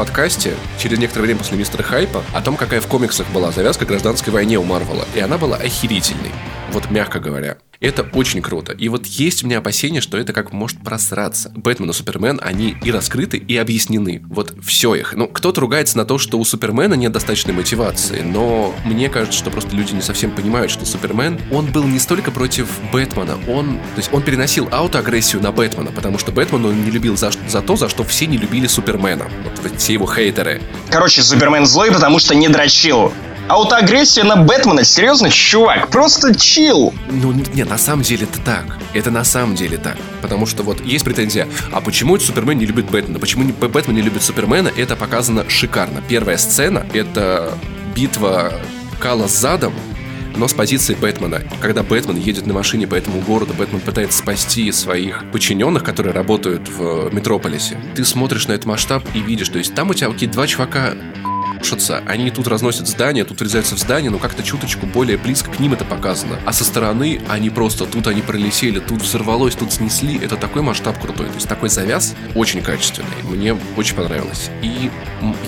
[0.00, 4.32] подкасте через некоторое время после Мистера Хайпа о том, какая в комиксах была завязка гражданской
[4.32, 5.04] войне у Марвела.
[5.14, 6.32] И она была охерительной.
[6.72, 7.58] Вот мягко говоря.
[7.80, 8.72] Это очень круто.
[8.72, 11.50] И вот есть у меня опасение, что это как может просраться.
[11.56, 14.22] Бэтмен и Супермен, они и раскрыты, и объяснены.
[14.28, 15.14] Вот все их.
[15.14, 19.50] Ну, кто-то ругается на то, что у Супермена нет достаточной мотивации, но мне кажется, что
[19.50, 23.96] просто люди не совсем понимают, что Супермен, он был не столько против Бэтмена, он, то
[23.96, 27.76] есть он переносил аутоагрессию на Бэтмена, потому что Бэтмен он не любил за, за то,
[27.76, 29.30] за что все не любили Супермена.
[29.62, 30.60] Вот все его хейтеры.
[30.90, 33.10] Короче, Супермен злой, потому что не дрочил
[33.50, 34.84] аутоагрессия на Бэтмена.
[34.84, 36.94] Серьезно, чувак, просто чил.
[37.10, 38.78] Ну, нет, на самом деле это так.
[38.94, 39.96] Это на самом деле так.
[40.22, 43.18] Потому что вот есть претензия, а почему Супермен не любит Бэтмена?
[43.18, 44.70] Почему не, Бэтмен не любит Супермена?
[44.76, 46.00] Это показано шикарно.
[46.08, 47.52] Первая сцена— это
[47.94, 48.52] битва
[49.00, 49.74] Кала с задом,
[50.36, 51.42] но с позиции Бэтмена.
[51.60, 56.68] Когда Бэтмен едет на машине по этому городу, Бэтмен пытается спасти своих подчиненных, которые работают
[56.68, 57.78] в Метрополисе.
[57.96, 60.94] Ты смотришь на этот масштаб и видишь, то есть там у тебя какие-то два чувака
[61.60, 62.02] рушатся.
[62.06, 65.74] Они тут разносят здание, тут врезаются в здание, но как-то чуточку более близко к ним
[65.74, 66.38] это показано.
[66.44, 70.18] А со стороны они просто, тут они пролетели, тут взорвалось, тут снесли.
[70.18, 71.26] Это такой масштаб крутой.
[71.26, 73.08] То есть такой завяз очень качественный.
[73.24, 74.50] Мне очень понравилось.
[74.62, 74.90] И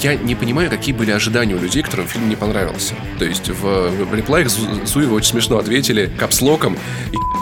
[0.02, 2.94] я не понимаю, какие были ожидания у людей, которым фильм не понравился.
[3.18, 6.76] То есть в, реплаях Зуева очень смешно ответили капслоком.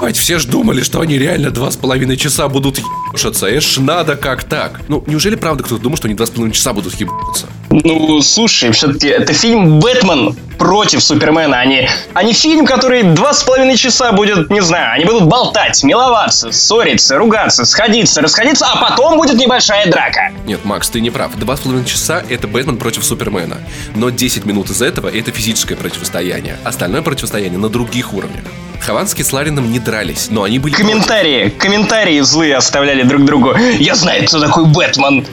[0.09, 3.47] И все ж думали, что они реально два с половиной часа будут ебаться.
[3.57, 4.81] Эш надо как так.
[4.89, 7.49] Ну, неужели правда кто-то думал, что они два с половиной часа будут ебаться?
[7.71, 13.33] Ну, слушай, все-таки это фильм «Бэтмен» против Супермена, а не, а не фильм, который два
[13.33, 18.77] с половиной часа будет, не знаю, они будут болтать, миловаться, ссориться, ругаться, сходиться, расходиться, а
[18.77, 20.33] потом будет небольшая драка.
[20.45, 21.35] Нет, Макс, ты не прав.
[21.37, 23.57] Два с половиной часа— это Бэтмен против Супермена.
[23.95, 26.59] Но 10 минут из этого— это физическое противостояние.
[26.63, 28.45] Остальное противостояние на других уровнях.
[28.81, 30.75] Хованский с Ларином не дрались, но они были...
[30.75, 31.59] Комментарии, против.
[31.59, 33.55] комментарии злые оставляли друг другу.
[33.79, 35.27] Я знаю, кто такой Бэтмен.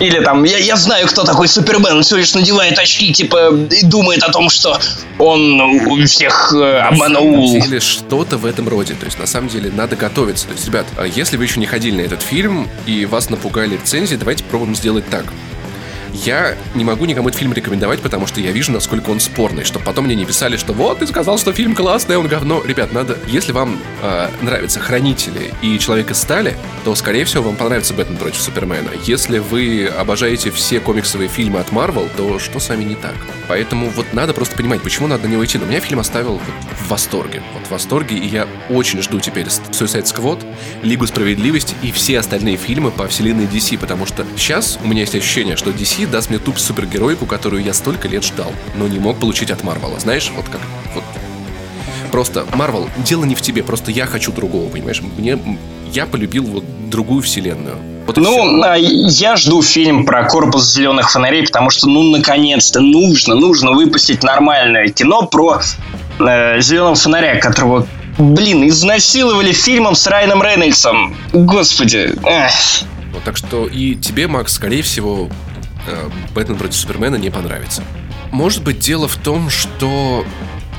[0.00, 3.84] Или там, я, я знаю, кто такой Супермен, он всего лишь надевает очки, типа, и
[3.84, 4.78] думает о том, что
[5.18, 5.60] он
[6.06, 7.56] всех э, обманул.
[7.56, 8.94] Или что-то в этом роде.
[8.94, 10.46] То есть, на самом деле, надо готовиться.
[10.46, 13.74] То есть, ребят, а если вы еще не ходили на этот фильм и вас напугали
[13.74, 15.24] рецензии, давайте попробуем сделать так.
[16.12, 19.84] Я не могу никому этот фильм рекомендовать, потому что я вижу, насколько он спорный, чтобы
[19.84, 22.62] потом мне не писали, что вот, ты сказал, что фильм классный, а он говно.
[22.64, 23.18] Ребят, надо...
[23.26, 28.18] Если вам э, нравятся Хранители и Человек из стали, то, скорее всего, вам понравится Бэтмен
[28.18, 28.90] против Супермена.
[29.04, 33.14] Если вы обожаете все комиксовые фильмы от Марвел, то что с вами не так?
[33.48, 35.56] Поэтому вот надо просто понимать, почему надо на него идти.
[35.56, 36.42] Но меня фильм оставил вот
[36.78, 37.42] в восторге.
[37.54, 40.44] Вот в восторге, и я очень жду теперь Suicide Squad,
[40.82, 45.14] Лигу Справедливости и все остальные фильмы по вселенной DC, потому что сейчас у меня есть
[45.14, 49.18] ощущение, что DC даст мне туп супергероику, которую я столько лет ждал, но не мог
[49.18, 49.98] получить от Марвела.
[49.98, 50.60] Знаешь, вот как...
[50.94, 51.04] Вот
[52.10, 55.02] Просто, Марвел, дело не в тебе, просто я хочу другого, понимаешь?
[55.18, 55.38] Мне,
[55.92, 57.76] я полюбил вот другую вселенную.
[58.06, 63.34] Вот ну, а, я жду фильм про корпус зеленых фонарей, потому что, ну, наконец-то нужно,
[63.34, 65.60] нужно выпустить нормальное кино про
[66.18, 71.14] э, зеленого фонаря, которого, блин, изнасиловали фильмом с Райаном Рейнольдсом.
[71.34, 72.14] Господи.
[72.24, 72.52] Эх.
[73.12, 75.28] Вот, так что и тебе, Макс, скорее всего,
[76.34, 77.82] Бэтмен против Супермена не понравится.
[78.30, 80.24] Может быть, дело в том, что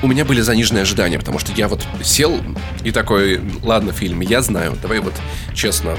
[0.01, 2.39] у меня были заниженные ожидания, потому что я вот сел
[2.83, 5.13] и такой, ладно, фильм, я знаю, давай вот
[5.53, 5.97] честно,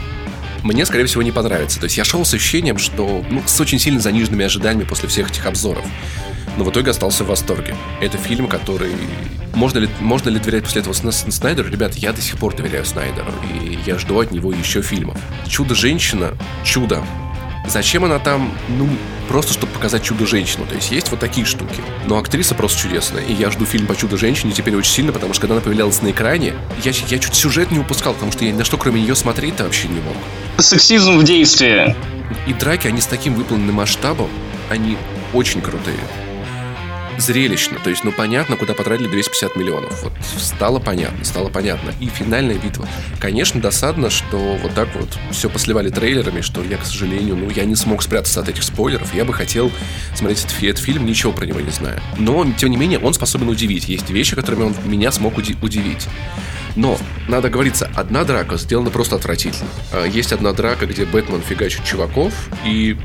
[0.62, 1.78] мне, скорее всего, не понравится.
[1.78, 5.30] То есть я шел с ощущением, что, ну, с очень сильно заниженными ожиданиями после всех
[5.30, 5.84] этих обзоров.
[6.56, 7.74] Но в итоге остался в восторге.
[8.00, 8.92] Это фильм, который...
[9.54, 11.68] Можно ли, можно ли доверять после этого Снайдеру?
[11.68, 15.18] Ребят, я до сих пор доверяю Снайдеру, и я жду от него еще фильмов.
[15.48, 17.04] «Чудо-женщина»— чудо.
[17.70, 18.52] Зачем она там?
[18.68, 18.88] Ну,
[19.28, 20.66] просто чтобы показать чудо-женщину.
[20.66, 21.80] То есть есть вот такие штуки.
[22.06, 23.22] Но актриса просто чудесная.
[23.22, 26.11] И я жду фильм по чудо-женщине теперь очень сильно, потому что когда она появлялась на
[26.11, 29.14] экране, я, я чуть сюжет не упускал, потому что я ни на что кроме нее
[29.14, 30.16] смотреть-то вообще не мог.
[30.59, 31.94] Сексизм в действии.
[32.48, 34.30] И драки, они с таким выполненным масштабом,
[34.68, 34.96] они
[35.33, 35.98] очень крутые
[37.18, 37.78] зрелищно.
[37.82, 40.02] То есть, ну, понятно, куда потратили 250 миллионов.
[40.02, 41.92] Вот стало понятно, стало понятно.
[42.00, 42.88] И финальная битва.
[43.18, 47.64] Конечно, досадно, что вот так вот все посливали трейлерами, что я, к сожалению, ну, я
[47.64, 49.14] не смог спрятаться от этих спойлеров.
[49.14, 49.70] Я бы хотел
[50.14, 52.00] смотреть этот, этот фильм, ничего про него не знаю.
[52.18, 53.88] Но, тем не менее, он способен удивить.
[53.88, 56.08] Есть вещи, которыми он меня смог уди- удивить.
[56.76, 59.68] Но, надо говориться, одна драка сделана просто отвратительно.
[59.92, 62.33] А, есть одна драка, где Бэтмен фигачит чуваков,
[62.64, 62.96] и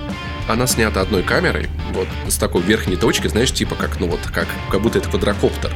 [0.47, 4.47] она снята одной камерой, вот с такой верхней точки, знаешь, типа как, ну вот, как,
[4.69, 5.73] как будто это квадрокоптер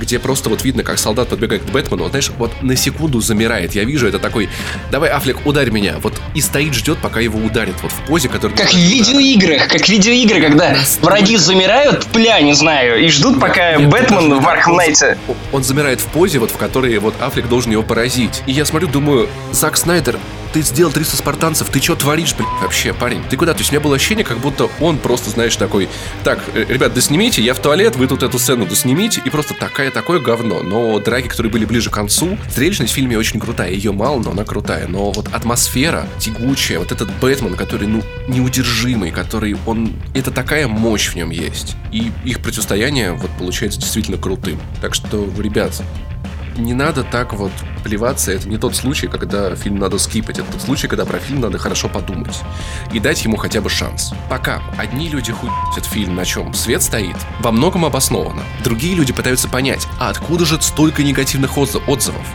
[0.00, 3.74] где просто вот видно, как солдат подбегает к Бэтмену, знаешь, вот на секунду замирает.
[3.74, 4.48] Я вижу, это такой,
[4.90, 5.96] давай, Афлик, ударь меня.
[6.02, 8.56] Вот и стоит, ждет, пока его ударит, вот в позе, который...
[8.56, 11.14] Как в видеоиграх, как в видеоигры, когда Настолько...
[11.14, 15.18] враги замирают, пля, не знаю, и ждут, пока Нет, Бэтмен в Arkham Knight е...
[15.52, 18.42] Он замирает в позе, вот в которой вот Афлик должен его поразить.
[18.46, 20.18] И я смотрю, думаю, Зак Снайдер
[20.52, 23.22] ты сделал 300 спартанцев, ты что творишь, блядь, вообще, парень?
[23.28, 23.52] Ты куда?
[23.52, 25.88] То есть у меня было ощущение, как будто он просто, знаешь, такой,
[26.24, 29.54] так, э, ребят, да снимите, я в туалет, вы тут эту сцену доснимите, и просто
[29.54, 30.62] такая, такое говно.
[30.62, 34.32] Но драки, которые были ближе к концу, зрелищность в фильме очень крутая, ее мало, но
[34.32, 34.88] она крутая.
[34.88, 41.08] Но вот атмосфера тягучая, вот этот Бэтмен, который, ну, неудержимый, который, он, это такая мощь
[41.08, 41.76] в нем есть.
[41.92, 44.60] И их противостояние вот получается действительно крутым.
[44.80, 45.82] Так что, ребят,
[46.60, 48.32] не надо так вот плеваться.
[48.32, 50.38] Это не тот случай, когда фильм надо скипать.
[50.38, 52.38] Это тот случай, когда про фильм надо хорошо подумать.
[52.92, 54.12] И дать ему хотя бы шанс.
[54.28, 58.42] Пока одни люди хуят фильм, на чем свет стоит, во многом обосновано.
[58.62, 62.26] Другие люди пытаются понять, а откуда же столько негативных отзывов?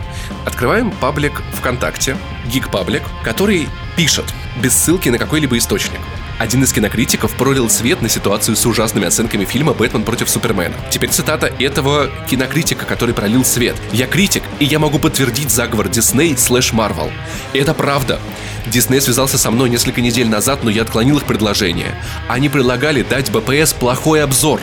[0.46, 4.26] Открываем паблик ВКонтакте, Geek Public, который пишет
[4.62, 6.00] без ссылки на какой-либо источник.
[6.38, 10.76] Один из кинокритиков пролил свет на ситуацию с ужасными оценками фильма «Бэтмен против Супермена».
[10.92, 13.76] Теперь цитата этого кинокритика, который пролил свет.
[13.94, 17.10] «Я критик, и я могу подтвердить заговор Дисней слэш Марвел.
[17.54, 18.20] Это правда.
[18.66, 21.96] Дисней связался со мной несколько недель назад, но я отклонил их предложение.
[22.28, 24.60] Они предлагали дать БПС плохой обзор.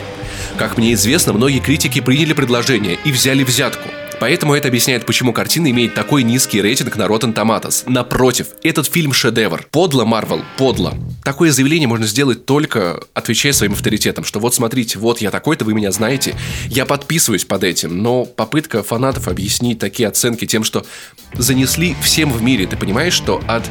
[0.57, 3.89] Как мне известно, многие критики приняли предложение и взяли взятку.
[4.23, 7.83] Поэтому это объясняет, почему картина имеет такой низкий рейтинг на Rotten Tomatoes.
[7.87, 9.67] Напротив, этот фильм шедевр.
[9.69, 10.97] Подло, Марвел, подло.
[11.25, 15.73] Такое заявление можно сделать только отвечая своим авторитетом, что вот смотрите, вот я такой-то, вы
[15.73, 16.35] меня знаете,
[16.67, 20.85] я подписываюсь под этим, но попытка фанатов объяснить такие оценки тем, что
[21.33, 23.63] занесли всем в мире, ты понимаешь, что от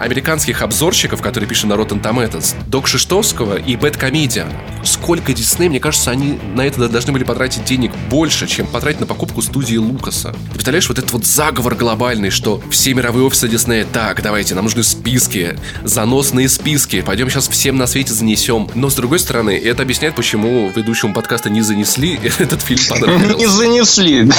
[0.00, 4.50] американских обзорщиков, которые пишут на Rotten Tomatoes, до Кшиштовского и Bad Comedian,
[4.82, 9.06] сколько Дисней, мне кажется, они на это должны были потратить денег больше, чем потратить на
[9.06, 10.32] покупку студии Лукаса.
[10.32, 14.64] Ты представляешь, вот этот вот заговор глобальный, что все мировые офисы Диснея, так, давайте, нам
[14.64, 18.68] нужны списки, заносные списки, пойдем сейчас всем на свете занесем.
[18.74, 23.36] Но с другой стороны, это объясняет, почему ведущему подкаста не занесли, этот фильм понравился.
[23.36, 24.30] Не занесли.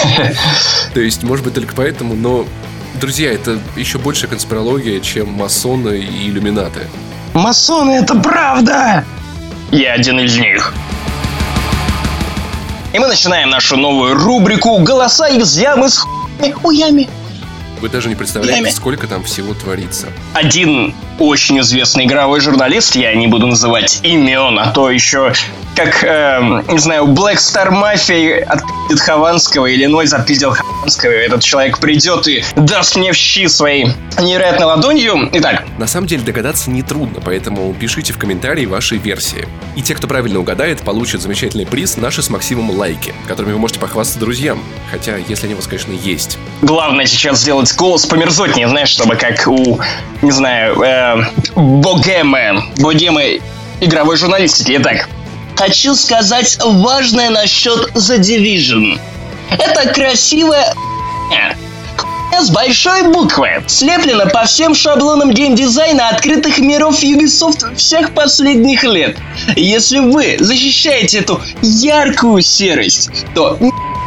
[0.94, 2.46] То есть, может быть, только поэтому, но
[3.00, 6.82] Друзья, это еще больше конспирология, чем масоны и иллюминаты.
[7.34, 9.06] Масоны это правда!
[9.72, 10.74] Я один из них.
[12.94, 16.06] И мы начинаем нашу новую рубрику «Голоса из ямы с
[16.62, 17.10] хуями».
[17.80, 18.70] Вы даже не представляете, Ями.
[18.70, 20.08] сколько там всего творится.
[20.34, 25.34] Один очень известный игровой журналист, я не буду называть имен, а то еще
[25.76, 31.80] как, э, не знаю, Black Star Mafia отпиздит Хованского, или Иллинойс отпиздил Хованского, этот человек
[31.80, 33.88] придет и даст мне в щи своей
[34.20, 35.30] невероятной ладонью.
[35.34, 35.64] Итак.
[35.78, 39.48] На самом деле догадаться нетрудно, поэтому пишите в комментарии ваши версии.
[39.76, 43.80] И те, кто правильно угадает, получат замечательный приз наши с Максимом лайки, которыми вы можете
[43.80, 44.62] похвастаться друзьям.
[44.92, 46.38] Хотя, если они у вас, конечно, есть.
[46.62, 49.80] Главное сейчас сделать голос померзотнее, знаешь, чтобы как у,
[50.22, 53.42] не знаю, э, Богемы, Богемы
[53.80, 54.78] игровой журналистики.
[54.80, 55.08] Итак,
[55.62, 59.00] хочу сказать важное насчет The Division.
[59.52, 60.74] Это красивая
[62.40, 63.64] с большой буквы.
[63.68, 69.18] Слеплено по всем шаблонам геймдизайна открытых миров Ubisoft всех последних лет.
[69.56, 73.60] Если вы защищаете эту яркую серость, то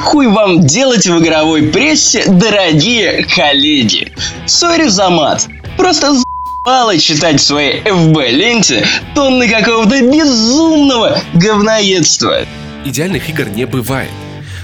[0.03, 4.12] хуй вам делать в игровой прессе, дорогие коллеги.
[4.47, 5.47] Sorry за мат.
[5.76, 6.16] Просто
[6.65, 12.47] Мало читать в своей FB-ленте тонны какого-то безумного говноедства.
[12.87, 14.09] Идеальных игр не бывает.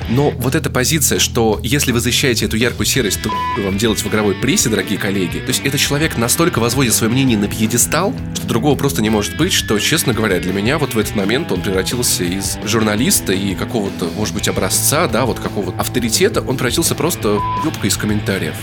[0.08, 3.30] Но вот эта позиция, что если вы защищаете эту яркую серость, то
[3.60, 5.40] вам делать в игровой прессе, дорогие коллеги.
[5.40, 9.36] То есть этот человек настолько возводит свое мнение на пьедестал, что другого просто не может
[9.36, 13.54] быть, что, честно говоря, для меня вот в этот момент он превратился из журналиста и
[13.54, 18.56] какого-то, может быть, образца, да, вот какого-то авторитета, он превратился просто в юбка из комментариев.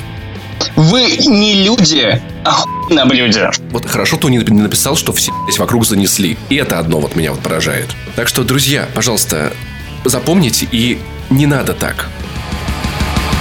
[0.77, 3.49] Вы не люди, а хуй на блюде.
[3.71, 6.37] Вот хорошо Тони написал, что все здесь вокруг занесли.
[6.49, 7.89] И это одно вот меня вот поражает.
[8.15, 9.53] Так что, друзья, пожалуйста,
[10.05, 10.99] запомните и
[11.31, 12.09] не надо так.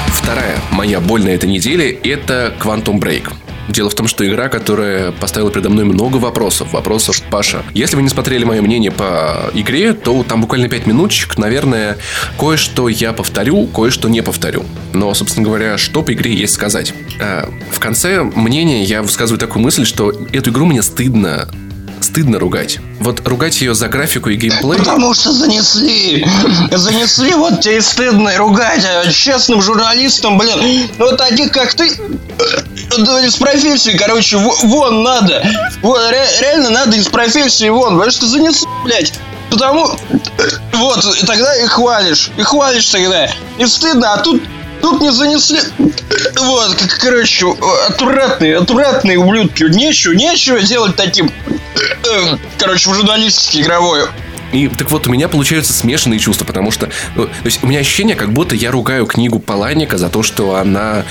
[0.09, 3.31] Вторая моя боль на этой неделе– это Quantum Break.
[3.69, 6.73] Дело в том, что игра, которая поставила передо мной много вопросов.
[6.73, 11.37] Вопросов, Паша, если вы не смотрели мое мнение по игре, то там буквально 5 минуточек,
[11.39, 11.99] наверное,
[12.39, 14.65] кое-что я повторю, кое-что не повторю.
[14.93, 16.95] Но, собственно говоря, что по игре есть сказать?
[17.21, 21.49] А, в конце мнения я высказываю такую мысль, что эту игру мне стыдно
[22.07, 22.79] стыдно ругать.
[23.01, 24.79] Вот ругать ее за графику и геймплей...
[24.79, 26.27] Потому что занесли.
[26.71, 28.85] Занесли, вот тебе и стыдно и ругать.
[28.85, 35.45] А честным журналистам, блин, ну вот таких, как ты, из профессии, короче, вон надо.
[35.83, 36.01] Вот,
[36.41, 39.13] реально надо из профессии вон, потому что занесли, блядь.
[39.51, 39.91] Потому...
[40.73, 42.31] Вот, и тогда и хвалишь.
[42.37, 43.29] И хвалишь тогда.
[43.59, 44.43] Не стыдно, а тут
[44.81, 45.61] Тут не занесли.
[46.37, 47.47] Вот, короче,
[47.89, 49.65] аккуратные, аккуратные ублюдки.
[49.65, 51.31] Нечего, нечего делать таким
[52.05, 54.07] Эм, короче, в журналистике игровой.
[54.53, 57.81] И так вот, у меня получаются смешанные чувства, потому что ну, то есть у меня
[57.81, 61.05] ощущение, как будто я ругаю книгу Паланика за то, что она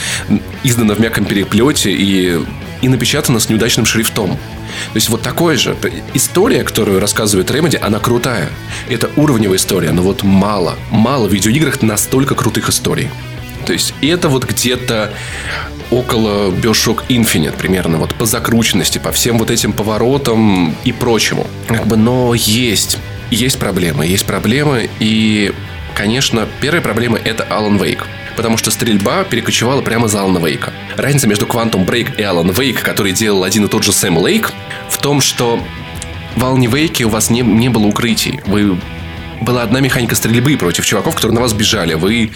[0.64, 2.40] издана в мягком переплете и,
[2.82, 4.32] и напечатана с неудачным шрифтом.
[4.32, 5.76] То есть вот такое же.
[6.14, 8.50] История, которую рассказывает Ремеди, она крутая.
[8.90, 10.76] Это уровневая история, но вот мало.
[10.90, 13.10] Мало в видеоиграх настолько крутых историй.
[13.66, 15.14] То есть это вот где-то
[15.92, 21.48] около Bioshock Infinite примерно, вот по закрученности, по всем вот этим поворотам и прочему.
[21.68, 22.98] Как бы, но есть,
[23.32, 25.54] есть проблемы, есть проблемы, и,
[25.94, 28.04] конечно, первая проблема— это Alan Wake
[28.36, 30.74] потому что стрельба перекочевала прямо за Алана Вейка.
[30.98, 34.52] Разница между Quantum Break и Alan Wake, который делал один и тот же Сэм Лейк,
[34.90, 35.60] в том, что
[36.36, 38.42] в Алане Вейке у вас не, не было укрытий.
[38.46, 38.78] Вы
[39.42, 41.94] была одна механика стрельбы против чуваков, которые на вас бежали.
[41.94, 42.32] Вы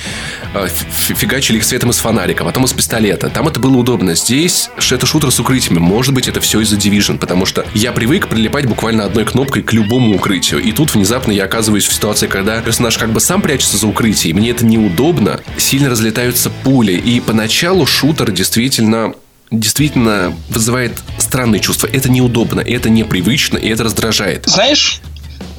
[0.54, 3.30] э, фигачили их светом из фонарика, потом из пистолета.
[3.30, 4.16] Там это было удобно.
[4.16, 5.80] Здесь это шутер с укрытиями.
[5.80, 9.74] Может быть, это все из-за Division, потому что я привык прилипать буквально одной кнопкой к
[9.74, 10.62] любому укрытию.
[10.62, 14.32] И тут внезапно я оказываюсь в ситуации, когда персонаж как бы сам прячется за укрытие,
[14.32, 15.40] и мне это неудобно.
[15.58, 16.94] Сильно разлетаются пули.
[16.94, 19.14] И поначалу шутер действительно
[19.52, 21.90] действительно вызывает странные чувства.
[21.92, 24.46] Это неудобно, это непривычно, и это раздражает.
[24.46, 25.02] Знаешь,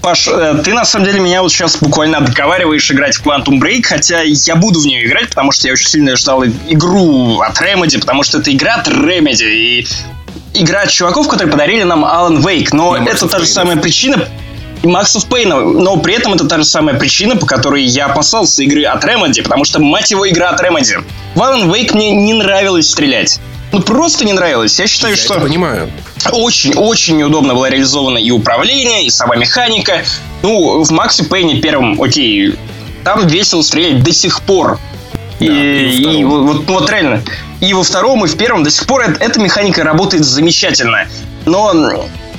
[0.03, 3.82] Паш, э, ты на самом деле меня вот сейчас буквально договариваешь играть в Quantum Break,
[3.82, 8.01] хотя я буду в нее играть, потому что я очень сильно ждал игру от Remedy,
[8.01, 9.86] потому что это игра от Remedy, и
[10.55, 14.26] игра от чуваков, которые подарили нам Alan Wake, но и это та же самая причина,
[14.82, 18.62] и Максов Пейна, но при этом это та же самая причина, по которой я опасался
[18.62, 21.05] игры от Remedy, потому что, мать его, игра от Remedy.
[21.34, 23.38] В Alan Wake мне не нравилось стрелять.
[23.72, 24.78] Ну, просто не нравилось.
[24.78, 25.34] Я считаю, я что...
[25.34, 25.90] Это понимаю.
[26.32, 30.04] Очень-очень неудобно было реализовано и управление, и сама механика.
[30.42, 32.56] Ну, в Максе Пейне первом, окей,
[33.04, 34.78] там весело стрелять до сих пор.
[35.38, 37.22] Да, и, и, и вот, ну, вот реально.
[37.60, 41.08] И во втором, и в первом до сих пор эта, эта механика работает замечательно.
[41.46, 41.72] Но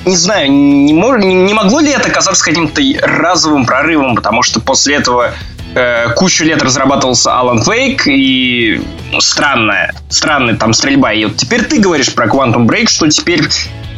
[0.04, 4.96] не знаю, не, мог, не могло ли это казаться каким-то разовым прорывом, потому что после
[4.96, 5.32] этого
[5.74, 11.12] э, кучу лет разрабатывался Alan Wake, и ну, странная, странная там стрельба.
[11.12, 13.42] И вот теперь ты говоришь про Quantum Break, что теперь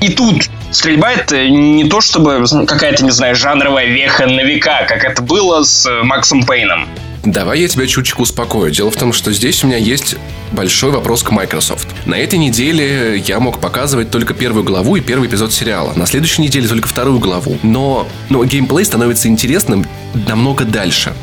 [0.00, 5.04] и тут стрельба это не то, чтобы какая-то, не знаю, жанровая веха на века, как
[5.04, 6.88] это было с Максом Пейном.
[7.24, 8.70] Давай я тебя чуточку успокою.
[8.70, 10.16] Дело в том, что здесь у меня есть
[10.52, 11.88] большой вопрос к Microsoft.
[12.04, 15.94] На этой неделе я мог показывать только первую главу и первый эпизод сериала.
[15.96, 17.56] На следующей неделе только вторую главу.
[17.62, 19.86] Но, но геймплей становится интересным
[20.28, 21.14] намного дальше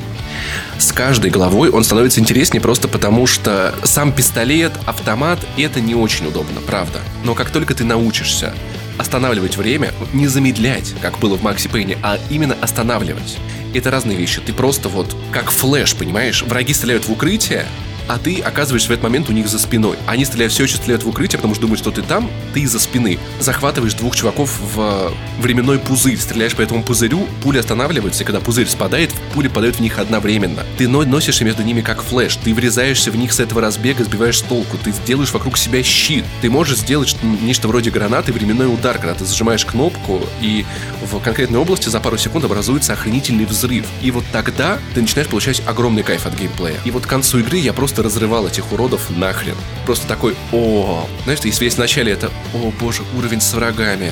[0.82, 6.26] с каждой главой он становится интереснее просто потому, что сам пистолет, автомат, это не очень
[6.26, 7.00] удобно, правда.
[7.24, 8.54] Но как только ты научишься
[8.98, 13.38] останавливать время, не замедлять, как было в Макси Пейне, а именно останавливать.
[13.74, 14.42] Это разные вещи.
[14.42, 16.44] Ты просто вот как флеш, понимаешь?
[16.44, 17.66] Враги стреляют в укрытие,
[18.08, 19.96] а ты оказываешься в этот момент у них за спиной.
[20.06, 22.80] Они стреляют, все еще стреляют в укрытие, потому что думают, что ты там, ты из-за
[22.80, 23.20] спины.
[23.40, 28.68] Захватываешь двух чуваков в временной пузырь, стреляешь по этому пузырю, пули останавливаются, и когда пузырь
[28.68, 30.66] спадает, пули падают в них одновременно.
[30.78, 34.42] Ты носишься между ними как флеш, ты врезаешься в них с этого разбега, сбиваешь с
[34.42, 36.26] толку, ты делаешь вокруг себя щит.
[36.42, 40.66] Ты можешь сделать нечто вроде гранаты временной удар, когда ты зажимаешь кнопку, и
[41.02, 43.61] в конкретной области за пару секунд образуется охренительный взрыв.
[44.02, 46.80] И вот тогда ты начинаешь получать огромный кайф от геймплея.
[46.86, 49.56] И вот к концу игры я просто разрывал этих уродов нахрен.
[49.86, 54.12] Просто такой, о, знаешь, если в начале это, о боже, уровень с врагами.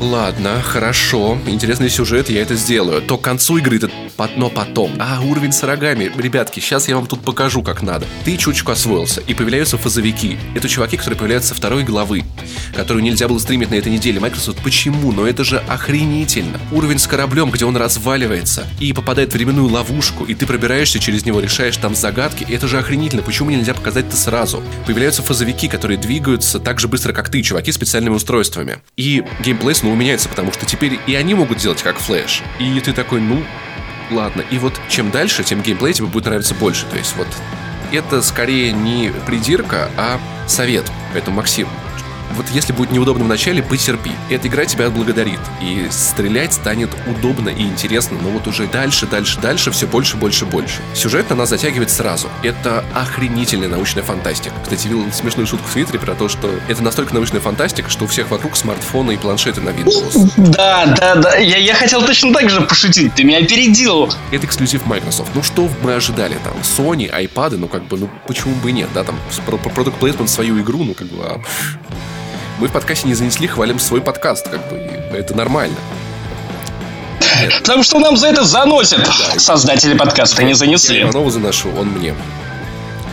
[0.00, 3.00] Ладно, хорошо, интересный сюжет, я это сделаю.
[3.02, 3.90] То к концу игры ты
[4.36, 4.92] но потом.
[4.98, 6.10] А, уровень с рогами.
[6.16, 8.06] Ребятки, сейчас я вам тут покажу, как надо.
[8.24, 10.38] Ты чуточку освоился, и появляются фазовики.
[10.54, 12.24] Это чуваки, которые появляются второй главы,
[12.74, 14.20] которую нельзя было стримить на этой неделе.
[14.20, 15.12] Microsoft, почему?
[15.12, 16.60] Но это же охренительно.
[16.72, 21.24] Уровень с кораблем, где он разваливается и попадает в временную ловушку, и ты пробираешься через
[21.24, 22.46] него, решаешь там загадки.
[22.48, 23.22] Это же охренительно.
[23.22, 24.62] Почему нельзя показать это сразу?
[24.86, 28.78] Появляются фазовики, которые двигаются так же быстро, как ты, чуваки специальными устройствами.
[28.96, 32.42] И геймплей снова меняется, потому что теперь и они могут делать как флеш.
[32.58, 33.44] И ты такой, ну,
[34.10, 34.42] ладно.
[34.50, 36.86] И вот чем дальше, тем геймплей тебе будет нравиться больше.
[36.86, 37.28] То есть вот
[37.92, 40.90] это скорее не придирка, а совет.
[41.12, 41.68] Поэтому, Максим,
[42.34, 44.12] вот если будет неудобно в начале, потерпи.
[44.30, 45.40] Эта игра тебя отблагодарит.
[45.60, 50.44] И стрелять станет удобно и интересно, но вот уже дальше, дальше, дальше все больше, больше,
[50.44, 50.80] больше.
[50.94, 52.28] Сюжет на нас затягивает сразу.
[52.42, 54.54] Это охренительная научная фантастика.
[54.62, 58.06] Кстати, видел смешную шутку в Твиттере про то, что это настолько научная фантастика, что у
[58.06, 60.30] всех вокруг смартфоны и планшеты на Windows.
[60.36, 61.36] Да, да, да.
[61.36, 63.14] Я, я хотел точно так же пошутить.
[63.14, 64.12] Ты меня опередил.
[64.30, 65.30] Это эксклюзив Microsoft.
[65.34, 66.54] Ну что мы ожидали там?
[66.62, 70.60] Sony, iPad, ну как бы, ну почему бы и нет, да, там продукт плейсмент свою
[70.60, 71.40] игру, ну как бы, а
[72.64, 74.76] мы в подкасте не занесли, хвалим свой подкаст, как бы,
[75.14, 75.76] это нормально.
[77.42, 77.58] Нет.
[77.60, 79.00] Потому что нам за это заносят.
[79.04, 79.38] Да.
[79.38, 80.96] Создатели подкаста не занесли.
[80.96, 82.14] Я Иванову заношу, он мне.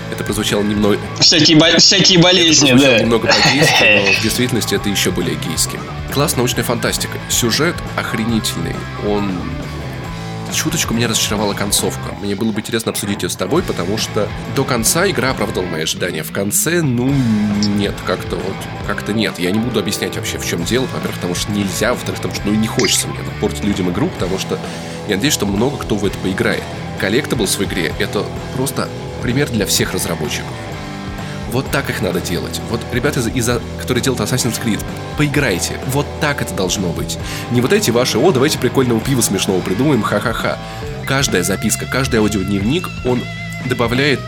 [0.10, 0.98] Это прозвучало немного...
[1.20, 1.66] Всякие, бо...
[1.80, 3.00] Всякие болезни, это да.
[3.00, 5.78] немного по-гейски, но в действительности это еще более гейски.
[6.14, 7.18] Класс научная фантастика.
[7.28, 8.78] Сюжет охренительный.
[9.06, 9.34] Он
[10.54, 12.16] чуточку меня разочаровала концовка.
[12.22, 15.84] Мне было бы интересно обсудить ее с тобой, потому что до конца игра оправдала мои
[15.84, 16.24] ожидания.
[16.24, 17.12] В конце, ну,
[17.78, 18.56] нет, как-то вот,
[18.88, 19.40] как-то нет.
[19.40, 20.86] Я не буду объяснять вообще, в чем дело.
[20.94, 24.38] Во-первых, потому что нельзя, во-вторых, потому что, ну, не хочется мне портить людям игру, потому
[24.40, 24.60] что
[25.08, 26.64] я надеюсь, что много кто в это поиграет.
[27.00, 28.26] Collectible в игре— это
[28.56, 28.88] просто
[29.22, 30.52] пример для всех разработчиков.
[31.52, 32.62] Вот так их надо делать.
[32.70, 33.50] Вот ребята, из, из
[33.80, 34.84] которые делают Assassin's Creed,
[35.18, 35.78] поиграйте.
[35.88, 37.18] Вот так это должно быть.
[37.52, 40.58] Не вот эти ваши, о, давайте прикольного пива смешного придумаем, ха-ха-ха.
[41.06, 43.22] Каждая записка, каждый аудиодневник, он
[43.66, 44.22] добавляет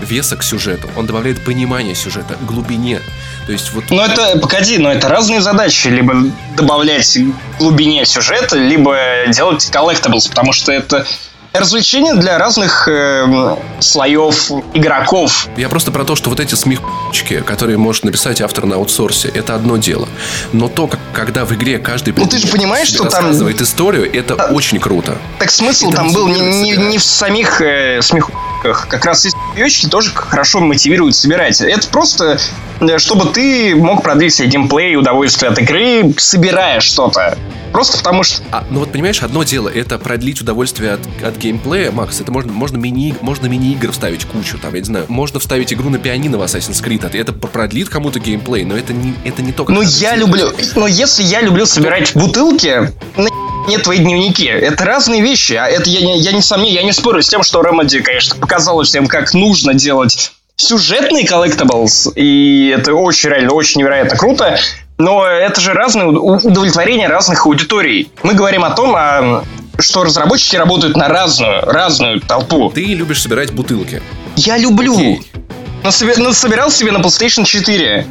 [0.00, 3.00] веса к сюжету, он добавляет понимание сюжета, глубине.
[3.46, 3.84] То есть вот...
[3.90, 5.88] Но это, погоди, но это разные задачи.
[5.88, 6.14] Либо
[6.56, 7.18] добавлять
[7.58, 8.96] глубине сюжета, либо
[9.28, 11.06] делать collectibles, потому что это
[11.52, 15.48] развлечения для разных э, слоев игроков.
[15.56, 19.54] Я просто про то, что вот эти смехчики, которые может написать автор на аутсорсе, это
[19.54, 20.08] одно дело.
[20.52, 24.34] Но то, как, когда в игре каждый ну, ты же понимаешь, что там историю, это
[24.34, 25.18] а, очень круто.
[25.38, 28.88] Так смысл там был не, не, не в самих э, смехчиках.
[28.88, 31.60] Как раз смехчики тоже хорошо мотивируют собирать.
[31.60, 32.38] Это просто
[32.80, 37.36] э, чтобы ты мог продлить себе геймплей, удовольствие от игры, собирая что-то.
[37.72, 38.42] Просто потому что...
[38.50, 42.52] А, ну вот понимаешь, одно дело это продлить удовольствие от, от геймплея, Макс, это можно,
[42.52, 46.38] можно мини можно мини-игр вставить кучу, там, я не знаю, можно вставить игру на пианино
[46.38, 49.72] в Assassin's Creed, это продлит кому-то геймплей, но это не, это не только...
[49.72, 53.28] Ну я люблю, но если я люблю собирать бутылки, на
[53.68, 54.46] нет твои дневники.
[54.46, 55.52] Это разные вещи.
[55.52, 58.34] А это я, я, я не сомневаюсь, я не спорю с тем, что Remedy, конечно,
[58.36, 64.58] показала всем, как нужно делать сюжетные collectibles, и это очень реально, очень невероятно круто.
[64.98, 68.10] Но это же разные удовлетворения разных аудиторий.
[68.24, 69.44] Мы говорим о том,
[69.78, 72.70] что разработчики работают на разную, разную толпу.
[72.70, 74.02] Ты любишь собирать бутылки.
[74.34, 74.94] Я люблю.
[74.94, 75.22] Окей.
[75.84, 75.92] Но
[76.32, 78.06] собирал себе на PlayStation 4.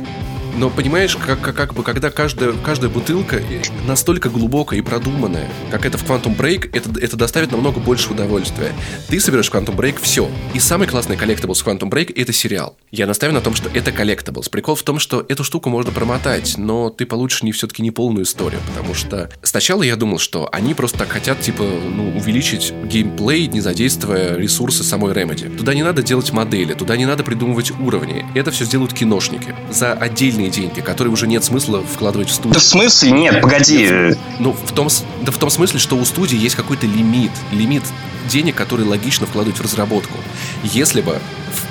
[0.58, 3.42] Но понимаешь, как, как, как бы, когда каждая, каждая бутылка
[3.86, 8.74] настолько глубокая и продуманная, как это в Quantum Break, это, это доставит намного больше удовольствия.
[9.08, 10.30] Ты соберешь Quantum Break все.
[10.56, 12.76] И самый классный collectible с Quantum Break— это сериал.
[12.92, 14.50] Я настаиваю на том, что это collectibles.
[14.50, 18.26] Прикол в том, что эту штуку можно промотать, но ты получишь не все-таки не полную
[18.26, 23.46] историю, потому что сначала я думал, что они просто так хотят, типа, ну, увеличить геймплей,
[23.46, 25.56] не задействуя ресурсы самой Remedy.
[25.56, 28.26] Туда не надо делать модели, туда не надо придумывать уровни.
[28.34, 29.54] Это все сделают киношники.
[29.70, 32.54] За отдельные огромные деньги, которые уже нет смысла вкладывать в студию.
[32.54, 33.12] Да в смысле?
[33.12, 34.16] Нет, погоди.
[34.40, 34.88] Ну, в том,
[35.22, 37.32] да в том смысле, что у студии есть какой-то лимит.
[37.52, 37.84] Лимит
[38.28, 40.18] денег, которые логично вкладывать в разработку.
[40.64, 41.20] Если бы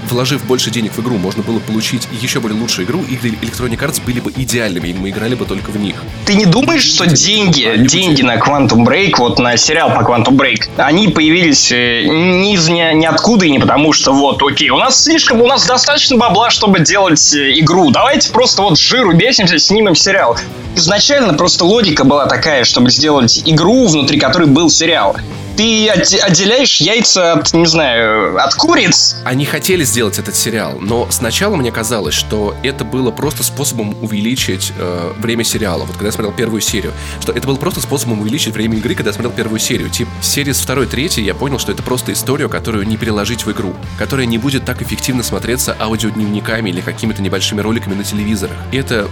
[0.08, 4.00] вложив больше денег в игру, можно было получить еще более лучшую игру, игры Electronic Arts
[4.04, 5.96] были бы идеальными, и мы играли бы только в них.
[6.24, 10.68] Ты не думаешь, что деньги, деньги на Quantum Break, вот на сериал по Quantum Break,
[10.76, 15.02] они появились э, ни из ни, ниоткуда и не потому, что вот, окей, у нас
[15.02, 19.94] слишком, у нас достаточно бабла, чтобы делать э, игру, давайте просто вот жиру бесимся, снимем
[19.94, 20.36] сериал.
[20.74, 25.16] Изначально просто логика была такая, чтобы сделать игру, внутри которой был сериал
[25.56, 29.16] ты отделяешь яйца от, не знаю, от куриц.
[29.24, 34.72] Они хотели сделать этот сериал, но сначала мне казалось, что это было просто способом увеличить
[34.78, 35.84] э, время сериала.
[35.84, 39.10] Вот когда я смотрел первую серию, что это был просто способом увеличить время игры, когда
[39.10, 39.88] я смотрел первую серию.
[39.88, 43.52] Типа, серии с второй, третьей я понял, что это просто история, которую не переложить в
[43.52, 48.56] игру, которая не будет так эффективно смотреться аудиодневниками или какими-то небольшими роликами на телевизорах.
[48.72, 49.08] И это